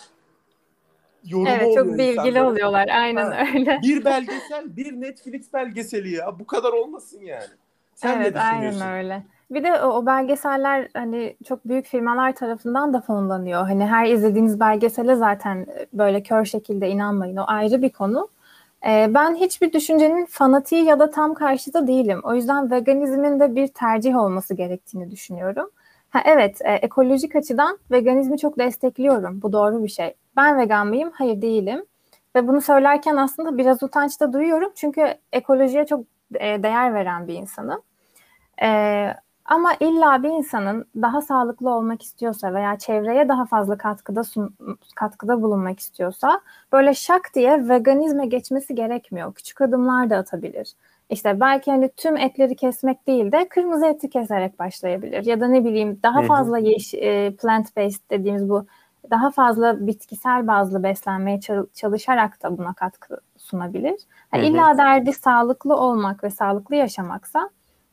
yorumu 1.24 1.50
Evet, 1.52 1.68
oluyor 1.68 1.86
çok 1.86 1.98
bilgili 1.98 2.14
insanların. 2.14 2.46
oluyorlar. 2.46 2.88
Aynen 2.88 3.32
Ha. 3.32 3.46
öyle. 3.54 3.80
Bir 3.84 4.06
belgesel, 4.06 4.78
bir 4.78 4.92
Netflix 4.92 5.54
belgeseli 5.54 6.12
ya. 6.12 6.40
Bu 6.40 6.48
kadar 6.48 6.74
olmasın 6.74 7.22
yani. 7.22 7.54
Sen 8.00 8.22
evet, 8.22 8.36
ne 8.36 8.42
düşünüyorsun? 8.42 8.82
aynen 8.82 8.98
öyle. 8.98 9.24
Bir 9.52 9.64
de 9.64 9.82
o, 9.82 9.88
o 9.88 10.06
belgeseller 10.06 10.88
hani 10.94 11.38
çok 11.48 11.66
büyük 11.66 11.86
firmalar 11.86 12.36
tarafından 12.36 12.94
da 12.94 13.02
fonlanıyor. 13.02 13.62
Hani 13.62 13.86
her 13.86 14.08
izlediğiniz 14.08 14.60
belgesele 14.60 15.16
zaten 15.16 15.66
böyle 15.94 16.24
kör 16.24 16.46
şekilde 16.46 16.90
inanmayın. 16.90 17.38
O 17.38 17.44
ayrı 17.48 17.82
bir 17.82 17.90
konu. 17.90 18.30
Ee, 18.88 19.12
ben 19.14 19.36
hiçbir 19.36 19.74
düşüncenin 19.74 20.26
fanatiği 20.26 20.84
ya 20.84 21.00
da 21.00 21.10
tam 21.12 21.34
karşıtı 21.34 21.88
değilim. 21.88 22.20
O 22.24 22.36
yüzden 22.36 22.72
veganizmin 22.72 23.40
de 23.40 23.56
bir 23.56 23.68
tercih 23.68 24.18
olması 24.18 24.54
gerektiğini 24.54 25.12
düşünüyorum. 25.12 25.70
Ha, 26.10 26.22
evet, 26.26 26.62
e, 26.66 26.74
ekolojik 26.74 27.36
açıdan 27.36 27.78
veganizmi 27.92 28.38
çok 28.38 28.58
destekliyorum. 28.60 29.42
Bu 29.42 29.54
doğru 29.54 29.84
bir 29.84 29.90
şey. 29.90 30.14
Ben 30.38 30.58
vegan 30.58 30.88
mıyım? 30.88 31.12
Hayır 31.14 31.42
değilim. 31.42 31.86
ve 32.36 32.48
bunu 32.48 32.62
söylerken 32.62 33.16
aslında 33.16 33.58
biraz 33.58 33.84
utanç 33.84 34.20
da 34.22 34.34
duyuyorum 34.34 34.72
çünkü 34.76 35.14
ekolojiye 35.34 35.86
çok 35.86 36.06
e, 36.36 36.64
değer 36.64 36.94
veren 36.94 37.28
bir 37.28 37.34
insanım. 37.34 37.82
E, 38.62 39.14
ama 39.46 39.74
illa 39.80 40.24
bir 40.24 40.30
insanın 40.30 40.86
daha 41.02 41.22
sağlıklı 41.22 41.70
olmak 41.70 42.04
istiyorsa 42.04 42.54
veya 42.54 42.78
çevreye 42.78 43.30
daha 43.30 43.46
fazla 43.46 43.78
katkıda 43.78 44.24
sun, 44.24 44.56
katkıda 44.96 45.42
bulunmak 45.42 45.80
istiyorsa 45.80 46.42
böyle 46.72 46.94
şak 46.94 47.32
diye 47.36 47.70
veganizme 47.70 48.26
geçmesi 48.26 48.76
gerekmiyor. 48.76 49.34
Küçük 49.34 49.62
adımlar 49.62 50.10
da 50.10 50.18
atabilir. 50.18 50.74
İşte 51.10 51.40
belki 51.40 51.72
hani 51.72 51.90
tüm 51.98 52.18
etleri 52.18 52.56
kesmek 52.56 53.08
değil 53.08 53.32
de 53.32 53.50
kırmızı 53.50 53.86
eti 53.86 54.10
keserek 54.10 54.60
başlayabilir. 54.60 55.26
Ya 55.26 55.42
da 55.42 55.48
ne 55.48 55.66
bileyim 55.66 56.00
daha 56.04 56.22
fazla 56.22 56.58
yeş, 56.58 56.92
plant 57.38 57.78
based 57.78 58.10
dediğimiz 58.12 58.50
bu 58.50 58.66
daha 59.10 59.32
fazla 59.32 59.88
bitkisel 59.88 60.48
bazlı 60.48 60.84
beslenmeye 60.84 61.40
çalışarak 61.74 62.44
da 62.44 62.58
buna 62.58 62.74
katkı 62.74 63.18
sunabilir. 63.38 64.02
Yani 64.34 64.48
illa 64.48 64.78
derdi 64.78 65.14
sağlıklı 65.14 65.76
olmak 65.76 66.24
ve 66.24 66.30
sağlıklı 66.30 66.76
yaşamaksa 66.76 67.50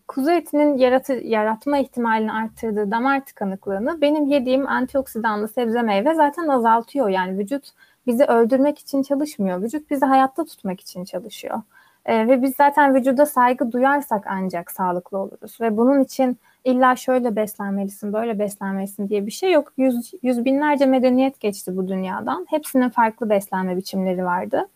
kuzu 0.09 0.31
etinin 0.31 0.77
yaratı, 0.77 1.13
yaratma 1.13 1.79
ihtimalini 1.79 2.33
arttırdığı 2.33 2.91
damar 2.91 3.25
tıkanıklığını 3.25 4.01
benim 4.01 4.27
yediğim 4.27 4.69
antioksidanlı 4.69 5.49
sebze 5.49 5.83
meyve 5.83 6.15
zaten 6.15 6.49
azaltıyor. 6.49 7.09
Yani 7.09 7.39
vücut 7.39 7.71
bizi 8.07 8.25
öldürmek 8.25 8.79
için 8.79 9.03
çalışmıyor. 9.03 9.63
Vücut 9.63 9.91
bizi 9.91 10.07
hayatta 10.07 10.45
tutmak 10.45 10.81
için 10.81 11.05
çalışıyor. 11.05 11.63
Ee, 12.07 12.29
ve 12.29 12.43
biz 12.43 12.57
zaten 12.57 12.95
vücuda 12.95 13.27
saygı 13.27 13.73
duyarsak 13.73 14.25
ancak 14.27 14.71
sağlıklı 14.71 15.19
oluruz. 15.19 15.61
Ve 15.61 15.77
bunun 15.77 16.01
için 16.01 16.39
illa 16.65 16.97
şöyle 16.97 17.37
beslenmelisin, 17.37 18.13
böyle 18.13 18.39
beslenmelisin 18.39 19.09
diye 19.09 19.27
bir 19.27 19.31
şey 19.31 19.53
yok. 19.53 19.73
Yüz, 19.77 20.13
yüz 20.23 20.45
binlerce 20.45 20.87
medeniyet 20.87 21.41
geçti 21.41 21.77
bu 21.77 21.89
dünyadan. 21.89 22.47
Hepsinin 22.51 22.89
farklı 22.89 23.31
beslenme 23.31 23.77
biçimleri 23.77 24.25
vardı. 24.25 24.69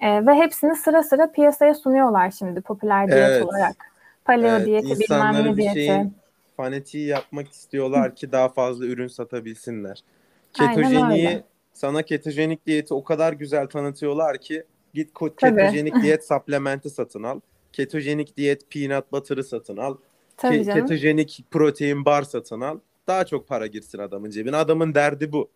Ee, 0.00 0.26
ve 0.26 0.34
hepsini 0.34 0.76
sıra 0.76 1.02
sıra 1.02 1.32
piyasaya 1.32 1.74
sunuyorlar 1.74 2.30
şimdi 2.30 2.60
popüler 2.60 3.08
diyet 3.08 3.30
evet. 3.30 3.44
olarak. 3.44 3.89
Paleo 4.24 4.48
evet, 4.48 4.66
diyeti 4.66 5.00
bilmem 5.00 5.34
ne 5.34 5.56
diyeti. 5.56 5.74
Şeyin 5.74 6.14
fanatiği 6.56 7.06
yapmak 7.06 7.52
istiyorlar 7.52 8.16
ki 8.16 8.32
daha 8.32 8.48
fazla 8.48 8.86
ürün 8.86 9.08
satabilsinler. 9.08 10.04
Ketojeniği 10.52 11.42
sana 11.72 12.02
ketojenik 12.02 12.66
diyeti 12.66 12.94
o 12.94 13.04
kadar 13.04 13.32
güzel 13.32 13.66
tanıtıyorlar 13.66 14.38
ki 14.38 14.64
git 14.94 15.10
ketojenik 15.36 15.94
diyet 16.02 16.26
supplementi 16.26 16.90
satın 16.90 17.22
al. 17.22 17.40
Ketojenik 17.72 18.36
diyet 18.36 18.70
peanut 18.70 19.12
butter'ı 19.12 19.44
satın 19.44 19.76
al. 19.76 19.96
Tabii 20.36 20.56
Ke- 20.56 20.72
ketojenik 20.72 21.44
protein 21.50 22.04
bar 22.04 22.22
satın 22.22 22.60
al. 22.60 22.78
Daha 23.06 23.24
çok 23.26 23.48
para 23.48 23.66
girsin 23.66 23.98
adamın 23.98 24.30
cebine. 24.30 24.56
Adamın 24.56 24.94
derdi 24.94 25.32
bu. 25.32 25.50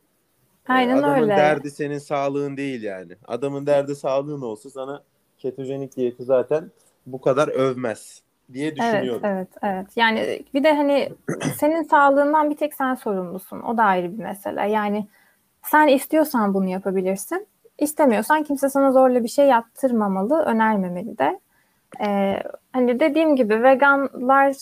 Aynen 0.68 0.96
adamın 0.96 1.22
öyle. 1.22 1.36
derdi 1.36 1.70
senin 1.70 1.98
sağlığın 1.98 2.56
değil 2.56 2.82
yani. 2.82 3.12
Adamın 3.26 3.66
derdi 3.66 3.96
sağlığın 3.96 4.42
olsa 4.42 4.70
sana 4.70 5.02
ketojenik 5.38 5.96
diyeti 5.96 6.24
zaten 6.24 6.70
bu 7.06 7.20
kadar 7.20 7.48
övmez 7.48 8.23
diye 8.52 8.76
düşünüyorum. 8.76 9.20
Evet, 9.24 9.48
evet, 9.62 9.74
evet. 9.74 9.86
Yani 9.96 10.44
bir 10.54 10.64
de 10.64 10.74
hani 10.74 11.08
senin 11.56 11.82
sağlığından 11.82 12.50
bir 12.50 12.56
tek 12.56 12.74
sen 12.74 12.94
sorumlusun. 12.94 13.60
O 13.60 13.76
da 13.76 13.82
ayrı 13.84 14.18
bir 14.18 14.22
mesele. 14.22 14.70
Yani 14.70 15.06
sen 15.62 15.86
istiyorsan 15.86 16.54
bunu 16.54 16.68
yapabilirsin. 16.68 17.46
İstemiyorsan 17.78 18.42
kimse 18.42 18.68
sana 18.68 18.92
zorla 18.92 19.22
bir 19.22 19.28
şey 19.28 19.46
yaptırmamalı, 19.46 20.42
önermemeli 20.42 21.18
de. 21.18 21.40
Ee, 22.00 22.42
hani 22.72 23.00
dediğim 23.00 23.36
gibi 23.36 23.62
veganlar 23.62 24.56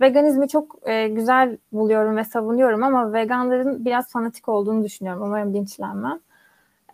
veganizmi 0.00 0.48
çok 0.48 0.88
e, 0.88 1.08
güzel 1.08 1.58
buluyorum 1.72 2.16
ve 2.16 2.24
savunuyorum 2.24 2.82
ama 2.82 3.12
veganların 3.12 3.84
biraz 3.84 4.12
fanatik 4.12 4.48
olduğunu 4.48 4.84
düşünüyorum. 4.84 5.22
Umarım 5.22 5.54
linçlenmem. 5.54 6.20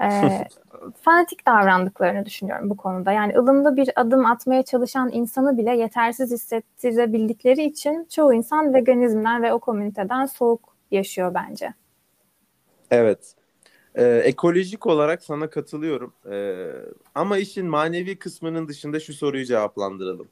Ee, 0.01 0.49
fanatik 1.01 1.47
davrandıklarını 1.47 2.27
düşünüyorum 2.27 2.71
bu 2.71 2.77
konuda. 2.77 3.13
Yani 3.13 3.39
ılımlı 3.39 3.77
bir 3.77 3.91
adım 3.97 4.27
atmaya 4.27 4.63
çalışan 4.63 5.11
insanı 5.13 5.59
bile 5.59 5.77
yetersiz 5.77 6.31
hissettirebildikleri 6.31 7.65
için 7.65 8.07
çoğu 8.11 8.35
insan 8.35 8.75
veganizmden 8.75 9.43
ve 9.43 9.53
o 9.53 9.59
komüniteden 9.59 10.27
soğuk 10.27 10.77
yaşıyor 10.91 11.35
bence. 11.35 11.75
Evet. 12.91 13.35
Ee, 13.95 14.05
ekolojik 14.05 14.87
olarak 14.87 15.23
sana 15.23 15.51
katılıyorum. 15.51 16.15
Ee, 16.31 16.71
ama 17.15 17.39
işin 17.39 17.67
manevi 17.67 18.19
kısmının 18.19 18.69
dışında 18.69 19.01
şu 19.01 19.15
soruyu 19.15 19.45
cevaplandıralım. 19.45 20.29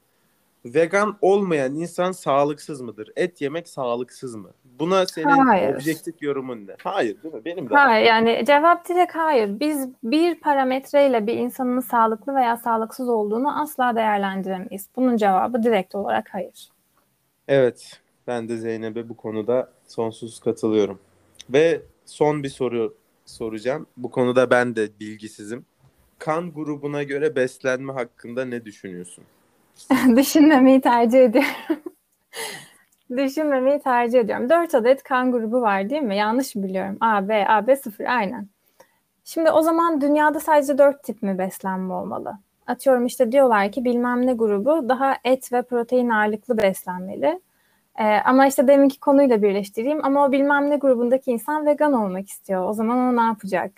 Vegan 0.65 1.17
olmayan 1.21 1.75
insan 1.75 2.11
sağlıksız 2.11 2.81
mıdır? 2.81 3.09
Et 3.15 3.41
yemek 3.41 3.69
sağlıksız 3.69 4.35
mı? 4.35 4.49
Buna 4.79 5.05
senin 5.05 5.27
hayır. 5.27 5.75
objektif 5.75 6.21
yorumun 6.21 6.67
ne? 6.67 6.75
Hayır 6.83 7.23
değil 7.23 7.33
mi? 7.33 7.45
Benim 7.45 7.69
de. 7.69 7.73
Hayır 7.73 8.05
yani 8.05 8.43
cevap 8.47 8.89
direkt 8.89 9.15
hayır. 9.15 9.59
Biz 9.59 9.89
bir 10.03 10.39
parametreyle 10.39 11.27
bir 11.27 11.33
insanın 11.33 11.79
sağlıklı 11.79 12.35
veya 12.35 12.57
sağlıksız 12.57 13.09
olduğunu 13.09 13.61
asla 13.61 13.95
değerlendiremeyiz. 13.95 14.87
Bunun 14.95 15.17
cevabı 15.17 15.63
direkt 15.63 15.95
olarak 15.95 16.29
hayır. 16.31 16.69
Evet. 17.47 17.99
Ben 18.27 18.49
de 18.49 18.57
Zeynep'e 18.57 19.09
bu 19.09 19.17
konuda 19.17 19.71
sonsuz 19.87 20.39
katılıyorum. 20.39 20.99
Ve 21.49 21.81
son 22.05 22.43
bir 22.43 22.49
soru 22.49 22.95
soracağım. 23.25 23.87
Bu 23.97 24.11
konuda 24.11 24.49
ben 24.49 24.75
de 24.75 24.89
bilgisizim. 24.99 25.65
Kan 26.19 26.53
grubuna 26.53 27.03
göre 27.03 27.35
beslenme 27.35 27.93
hakkında 27.93 28.45
ne 28.45 28.65
düşünüyorsun? 28.65 29.23
Düşünmemeyi 30.15 30.81
tercih 30.81 31.19
ediyorum. 31.19 31.51
Düşünmemeyi 33.17 33.79
tercih 33.79 34.19
ediyorum. 34.19 34.49
4 34.49 34.75
adet 34.75 35.03
kan 35.03 35.31
grubu 35.31 35.61
var 35.61 35.89
değil 35.89 36.01
mi? 36.01 36.17
Yanlış 36.17 36.55
biliyorum? 36.55 36.97
A, 36.99 37.27
B, 37.27 37.47
A, 37.47 37.67
B 37.67 37.75
0 37.75 38.05
aynen. 38.05 38.47
Şimdi 39.25 39.51
o 39.51 39.61
zaman 39.61 40.01
dünyada 40.01 40.39
sadece 40.39 40.77
4 40.77 41.03
tip 41.03 41.23
mi 41.23 41.37
beslenme 41.37 41.93
olmalı? 41.93 42.33
Atıyorum 42.67 43.05
işte 43.05 43.31
diyorlar 43.31 43.71
ki 43.71 43.85
bilmem 43.85 44.27
ne 44.27 44.33
grubu 44.33 44.89
daha 44.89 45.17
et 45.23 45.53
ve 45.53 45.61
protein 45.61 46.09
ağırlıklı 46.09 46.57
beslenmeli. 46.57 47.41
Ee, 47.99 48.03
ama 48.25 48.47
işte 48.47 48.67
deminki 48.67 48.99
konuyla 48.99 49.41
birleştireyim 49.41 50.05
ama 50.05 50.25
o 50.25 50.31
bilmem 50.31 50.69
ne 50.69 50.75
grubundaki 50.75 51.31
insan 51.31 51.65
vegan 51.65 51.93
olmak 51.93 52.29
istiyor. 52.29 52.69
O 52.69 52.73
zaman 52.73 52.97
o 52.99 53.17
ne 53.17 53.21
yapacak? 53.27 53.71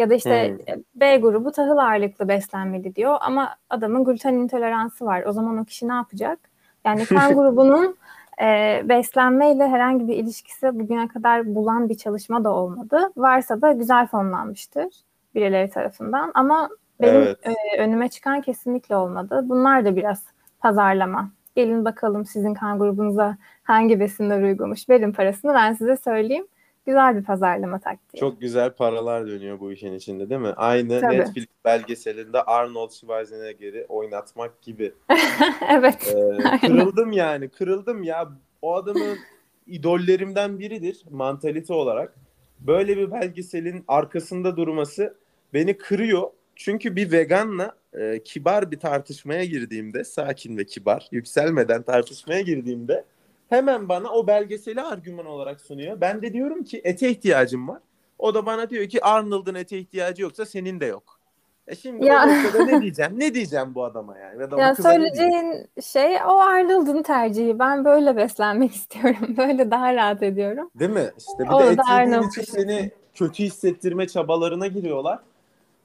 Ya 0.00 0.10
da 0.10 0.14
işte 0.14 0.48
hmm. 0.48 0.82
B 0.94 1.16
grubu 1.16 1.52
tahıl 1.52 1.76
ağırlıklı 1.76 2.28
beslenmeli 2.28 2.94
diyor 2.94 3.16
ama 3.20 3.56
adamın 3.70 4.04
gluten 4.04 4.34
intoleransı 4.34 5.04
var. 5.04 5.22
O 5.26 5.32
zaman 5.32 5.58
o 5.58 5.64
kişi 5.64 5.88
ne 5.88 5.92
yapacak? 5.92 6.38
Yani 6.84 7.04
kan 7.06 7.34
grubunun 7.34 7.96
e, 8.42 8.80
beslenmeyle 8.84 9.68
herhangi 9.68 10.08
bir 10.08 10.16
ilişkisi 10.16 10.80
bugüne 10.80 11.08
kadar 11.08 11.54
bulan 11.54 11.88
bir 11.88 11.94
çalışma 11.96 12.44
da 12.44 12.50
olmadı. 12.50 13.12
Varsa 13.16 13.60
da 13.60 13.72
güzel 13.72 14.06
fonlanmıştır 14.06 14.86
birileri 15.34 15.70
tarafından 15.70 16.30
ama 16.34 16.68
benim 17.00 17.22
evet. 17.22 17.38
e, 17.46 17.78
önüme 17.78 18.08
çıkan 18.08 18.40
kesinlikle 18.40 18.96
olmadı. 18.96 19.40
Bunlar 19.44 19.84
da 19.84 19.96
biraz 19.96 20.24
pazarlama. 20.60 21.30
Gelin 21.54 21.84
bakalım 21.84 22.24
sizin 22.24 22.54
kan 22.54 22.78
grubunuza 22.78 23.36
hangi 23.62 24.00
besinler 24.00 24.42
uygunmuş. 24.42 24.88
Verin 24.88 25.12
parasını 25.12 25.54
ben 25.54 25.72
size 25.72 25.96
söyleyeyim. 25.96 26.46
Güzel 26.90 27.16
bir 27.16 27.24
pazarlama 27.24 27.78
taktiği. 27.78 28.20
Çok 28.20 28.40
güzel 28.40 28.70
paralar 28.70 29.26
dönüyor 29.26 29.60
bu 29.60 29.72
işin 29.72 29.92
içinde 29.92 30.30
değil 30.30 30.40
mi? 30.40 30.52
Aynı 30.56 31.00
Tabii. 31.00 31.18
Netflix 31.18 31.46
belgeselinde 31.64 32.42
Arnold 32.42 32.90
Schwarzenegger'i 32.90 33.86
oynatmak 33.88 34.62
gibi. 34.62 34.92
evet. 35.70 36.14
Ee, 36.16 36.58
kırıldım 36.66 37.12
yani. 37.12 37.48
Kırıldım 37.48 38.02
ya. 38.02 38.28
O 38.62 38.74
adamın 38.74 39.18
idollerimden 39.66 40.58
biridir 40.58 41.04
mantalite 41.10 41.72
olarak. 41.72 42.14
Böyle 42.60 42.96
bir 42.96 43.12
belgeselin 43.12 43.84
arkasında 43.88 44.56
durması 44.56 45.14
beni 45.54 45.76
kırıyor. 45.76 46.30
Çünkü 46.56 46.96
bir 46.96 47.12
veganla 47.12 47.74
e, 47.94 48.22
kibar 48.24 48.70
bir 48.70 48.78
tartışmaya 48.78 49.44
girdiğimde, 49.44 50.04
sakin 50.04 50.56
ve 50.56 50.64
kibar, 50.64 51.08
yükselmeden 51.12 51.82
tartışmaya 51.82 52.40
girdiğimde 52.40 53.04
hemen 53.50 53.88
bana 53.88 54.08
o 54.08 54.26
belgeseli 54.26 54.82
argüman 54.82 55.26
olarak 55.26 55.60
sunuyor. 55.60 56.00
Ben 56.00 56.22
de 56.22 56.32
diyorum 56.32 56.64
ki 56.64 56.80
ete 56.84 57.10
ihtiyacım 57.10 57.68
var. 57.68 57.80
O 58.18 58.34
da 58.34 58.46
bana 58.46 58.70
diyor 58.70 58.88
ki 58.88 59.04
Arnold'un 59.04 59.54
ete 59.54 59.78
ihtiyacı 59.78 60.22
yoksa 60.22 60.46
senin 60.46 60.80
de 60.80 60.86
yok. 60.86 61.20
E 61.66 61.76
şimdi 61.76 62.06
ya. 62.06 62.28
o 62.58 62.66
ne 62.66 62.82
diyeceğim? 62.82 63.12
Ne 63.16 63.34
diyeceğim 63.34 63.74
bu 63.74 63.84
adama 63.84 64.18
yani? 64.18 64.42
Ya, 64.42 64.58
ya 64.58 64.74
söyleyeceğin 64.74 65.68
şey 65.82 66.16
o 66.16 66.38
Arnold'un 66.38 67.02
tercihi. 67.02 67.58
Ben 67.58 67.84
böyle 67.84 68.16
beslenmek 68.16 68.74
istiyorum. 68.74 69.36
Böyle 69.36 69.70
daha 69.70 69.94
rahat 69.94 70.22
ediyorum. 70.22 70.70
Değil 70.74 70.90
mi? 70.90 71.10
İşte 71.18 71.44
bir 71.44 71.48
o 71.48 71.60
de 71.60 71.64
et 71.66 71.78
yediğin 71.90 72.22
için 72.22 72.42
seni 72.42 72.90
kötü 73.14 73.42
hissettirme 73.42 74.06
çabalarına 74.06 74.66
giriyorlar. 74.66 75.18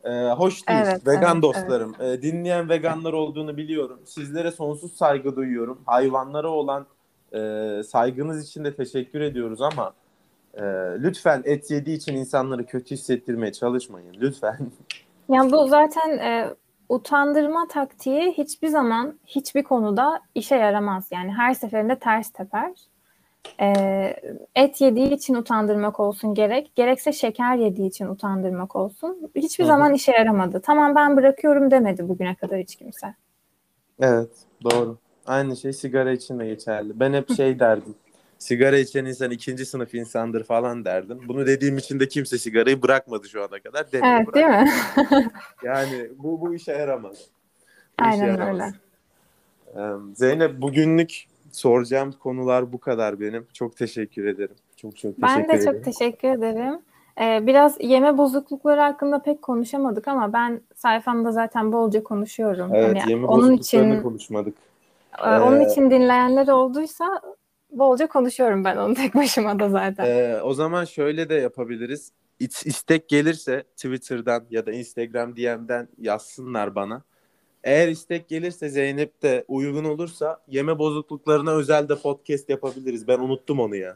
Ee, 0.04 0.10
hoş 0.10 0.67
değil. 0.67 0.80
Evet, 0.84 1.08
Vegan 1.08 1.34
evet, 1.34 1.43
dostlarım. 1.43 1.95
Evet. 1.99 2.19
Ee, 2.19 2.21
dinleyen 2.21 2.69
veganlar 2.69 3.13
olduğunu 3.13 3.58
biliyorum. 3.58 3.99
Sizlere 4.06 4.51
sonsuz 4.51 4.95
saygı 4.95 5.36
duyuyorum. 5.36 5.82
Hayvanlara 5.86 6.49
olan 6.49 6.86
e, 7.33 7.81
saygınız 7.83 8.49
için 8.49 8.63
de 8.63 8.75
teşekkür 8.75 9.21
ediyoruz 9.21 9.61
ama 9.61 9.93
e, 10.53 10.63
lütfen 10.99 11.41
et 11.45 11.71
yediği 11.71 11.97
için 11.97 12.15
insanları 12.15 12.65
kötü 12.65 12.95
hissettirmeye 12.95 13.53
çalışmayın. 13.53 14.15
Lütfen. 14.21 14.57
Ya 15.29 15.51
bu 15.51 15.67
zaten 15.67 16.17
e, 16.17 16.53
utandırma 16.89 17.67
taktiği 17.67 18.31
hiçbir 18.31 18.67
zaman 18.67 19.19
hiçbir 19.25 19.63
konuda 19.63 20.21
işe 20.35 20.55
yaramaz. 20.55 21.07
Yani 21.11 21.33
her 21.33 21.53
seferinde 21.53 21.99
ters 21.99 22.29
teper. 22.29 22.71
e, 23.61 23.69
et 24.55 24.81
yediği 24.81 25.13
için 25.13 25.35
utandırmak 25.35 25.99
olsun 25.99 26.33
gerek, 26.33 26.75
gerekse 26.75 27.11
şeker 27.13 27.55
yediği 27.55 27.89
için 27.89 28.07
utandırmak 28.07 28.75
olsun. 28.75 29.31
Hiçbir 29.35 29.63
zaman 29.63 29.93
işe 29.93 30.11
yaramadı. 30.11 30.61
Tamam 30.61 30.95
ben 30.95 31.17
bırakıyorum 31.17 31.71
demedi 31.71 32.09
bugüne 32.09 32.35
kadar 32.35 32.59
hiç 32.59 32.75
kimse. 32.75 33.15
Evet, 33.99 34.31
doğru. 34.63 34.97
Aynı 35.25 35.57
şey 35.57 35.73
sigara 35.73 36.11
için 36.11 36.39
de 36.39 36.45
geçerli. 36.45 36.99
Ben 36.99 37.13
hep 37.13 37.31
şey 37.35 37.59
derdim. 37.59 37.95
Sigara 38.39 38.77
içen 38.77 39.05
insan 39.05 39.31
ikinci 39.31 39.65
sınıf 39.65 39.93
insandır 39.93 40.43
falan 40.43 40.85
derdim. 40.85 41.19
Bunu 41.27 41.47
dediğim 41.47 41.77
için 41.77 41.99
de 41.99 42.07
kimse 42.07 42.38
sigarayı 42.38 42.81
bırakmadı 42.81 43.29
şu 43.29 43.43
ana 43.43 43.59
kadar. 43.59 43.91
Demiyor, 43.91 44.15
Evet 44.15 44.33
değil 44.35 44.45
mi? 44.45 44.69
Yani 45.63 46.09
bu 46.17 46.41
bu 46.41 46.55
işe 46.55 46.71
yaramaz. 46.71 47.17
Bu 47.99 48.05
işe 48.09 48.21
Aynen 48.21 48.27
yaramaz. 48.27 48.73
öyle. 49.75 49.85
Ee, 49.88 50.15
Zeynep 50.15 50.61
bugünlük 50.61 51.27
soracağım 51.51 52.11
konular 52.19 52.73
bu 52.73 52.79
kadar 52.79 53.19
benim. 53.19 53.47
Çok 53.53 53.77
teşekkür 53.77 54.25
ederim. 54.25 54.55
Çok 54.77 54.97
çok 54.97 55.15
teşekkür 55.21 55.21
Ben 55.21 55.47
de 55.49 55.53
ederim. 55.63 55.73
çok 55.73 55.83
teşekkür 55.83 56.27
ederim. 56.27 56.79
Ee, 57.21 57.47
biraz 57.47 57.77
yeme 57.81 58.17
bozuklukları 58.17 58.81
hakkında 58.81 59.21
pek 59.21 59.41
konuşamadık 59.41 60.07
ama 60.07 60.33
ben 60.33 60.61
sayfamda 60.75 61.31
zaten 61.31 61.71
bolca 61.71 62.03
konuşuyorum. 62.03 62.71
Evet, 62.73 62.97
Hani 63.01 63.11
yeme 63.11 63.27
onun 63.27 63.51
için 63.51 64.01
konuşmadık. 64.01 64.55
E, 65.25 65.39
onun 65.39 65.60
Ee, 65.62 65.71
için 65.71 65.91
dinleyenler 65.91 66.47
olduysa 66.47 67.21
bolca 67.71 68.08
konuşuyorum 68.08 68.63
ben 68.63 68.78
onu 68.78 68.93
tek 68.95 69.15
başıma 69.15 69.60
da 69.60 69.69
zaten. 69.69 70.06
Ee, 70.06 70.41
o 70.43 70.54
zaman 70.54 70.86
şöyle 70.86 71.30
de 71.30 71.36
yapabiliriz. 71.36 72.12
İç, 72.39 72.65
istek 72.65 73.10
gelirse 73.10 73.63
Twitter'dan 73.63 74.45
ya 74.49 74.65
da 74.65 74.71
Instagram 74.71 75.36
DM'den 75.36 75.88
yazsınlar 75.97 76.75
bana. 76.75 77.04
Eğer 77.63 77.88
istek 77.88 78.30
gelirse 78.30 78.69
Zeynep 78.69 79.21
de 79.21 79.45
uygun 79.47 79.84
olursa 79.84 80.39
yeme 80.47 80.80
bozukluklarına 80.80 81.51
özel 81.51 81.89
de 81.89 81.95
podcast 81.95 82.49
yapabiliriz. 82.49 83.08
Ben 83.08 83.19
unuttum 83.19 83.60
onu 83.60 83.75
ya. 83.75 83.95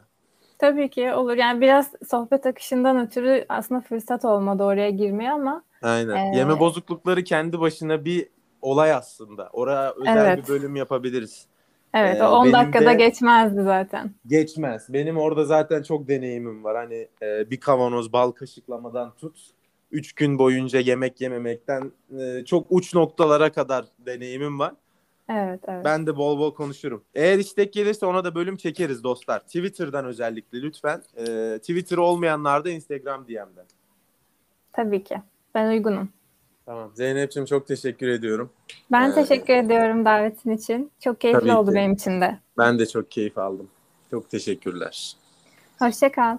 Tabii 0.58 0.90
ki 0.90 1.12
olur. 1.12 1.36
Yani 1.36 1.60
biraz 1.60 1.90
sohbet 2.10 2.46
akışından 2.46 3.06
ötürü 3.06 3.44
aslında 3.48 3.80
fırsat 3.80 4.24
olmadı 4.24 4.62
oraya 4.62 4.90
girmeye 4.90 5.32
ama 5.32 5.62
Aynen. 5.82 6.32
Ee, 6.32 6.36
Yeme 6.36 6.60
bozuklukları 6.60 7.24
kendi 7.24 7.60
başına 7.60 8.04
bir 8.04 8.28
olay 8.62 8.92
aslında. 8.92 9.48
Oraya 9.52 9.92
özel 9.92 10.16
Evet. 10.26 10.38
bir 10.44 10.48
bölüm 10.48 10.76
yapabiliriz. 10.76 11.46
evet 11.94 12.20
Ee, 12.20 12.24
o 12.24 12.30
10 12.30 12.44
benim 12.44 12.52
dakikada 12.52 12.84
de- 12.90 12.94
geçmezdi 12.94 13.62
zaten. 13.62 14.10
Geçmez. 14.26 14.86
Benim 14.88 15.18
orada 15.18 15.44
zaten 15.44 15.82
çok 15.82 16.08
deneyimim 16.08 16.64
var. 16.64 16.76
Hani 16.76 17.08
e, 17.22 17.50
bir 17.50 17.60
kavanoz 17.60 18.12
bal 18.12 18.30
kaşıklamadan 18.30 19.12
tut. 19.16 19.38
Üç 19.92 20.12
gün 20.12 20.38
boyunca 20.38 20.80
yemek 20.80 21.20
yememekten 21.20 21.92
e, 22.20 22.44
çok 22.44 22.66
uç 22.70 22.94
noktalara 22.94 23.52
kadar 23.52 23.84
deneyimim 23.98 24.58
var. 24.58 24.72
Evet 25.28 25.60
evet. 25.68 25.84
Ben 25.84 26.06
de 26.06 26.16
bol 26.16 26.38
bol 26.38 26.54
konuşurum. 26.54 27.04
Eğer 27.14 27.38
istek 27.38 27.72
gelirse 27.72 28.06
ona 28.06 28.24
da 28.24 28.34
bölüm 28.34 28.56
çekeriz 28.56 29.04
dostlar. 29.04 29.40
Twitter'dan 29.40 30.04
özellikle 30.04 30.62
lütfen. 30.62 31.02
E, 31.16 31.24
Twitter 31.58 31.96
olmayanlar 31.96 32.64
da 32.64 32.70
Instagram 32.70 33.24
DM'den. 33.28 33.66
Tabii 34.72 35.04
ki. 35.04 35.16
Ben 35.54 35.68
uygunum. 35.70 36.08
Tamam. 36.70 36.90
Zeynep'ciğim 36.94 37.46
çok 37.46 37.66
teşekkür 37.66 38.08
ediyorum. 38.08 38.50
Ben 38.92 39.10
Ee, 39.10 39.14
teşekkür 39.14 39.54
ediyorum 39.54 40.04
davetin 40.04 40.50
için. 40.50 40.90
Çok 41.00 41.20
keyifli 41.20 41.52
oldu 41.52 41.70
ki. 41.70 41.74
benim 41.74 41.92
için 41.92 42.20
de. 42.20 42.38
Ben 42.58 42.78
de 42.78 42.86
çok 42.86 43.10
keyif 43.10 43.38
aldım. 43.38 43.68
Çok 44.10 44.30
teşekkürler. 44.30 45.16
Hoşça 45.78 46.12
kal. 46.12 46.38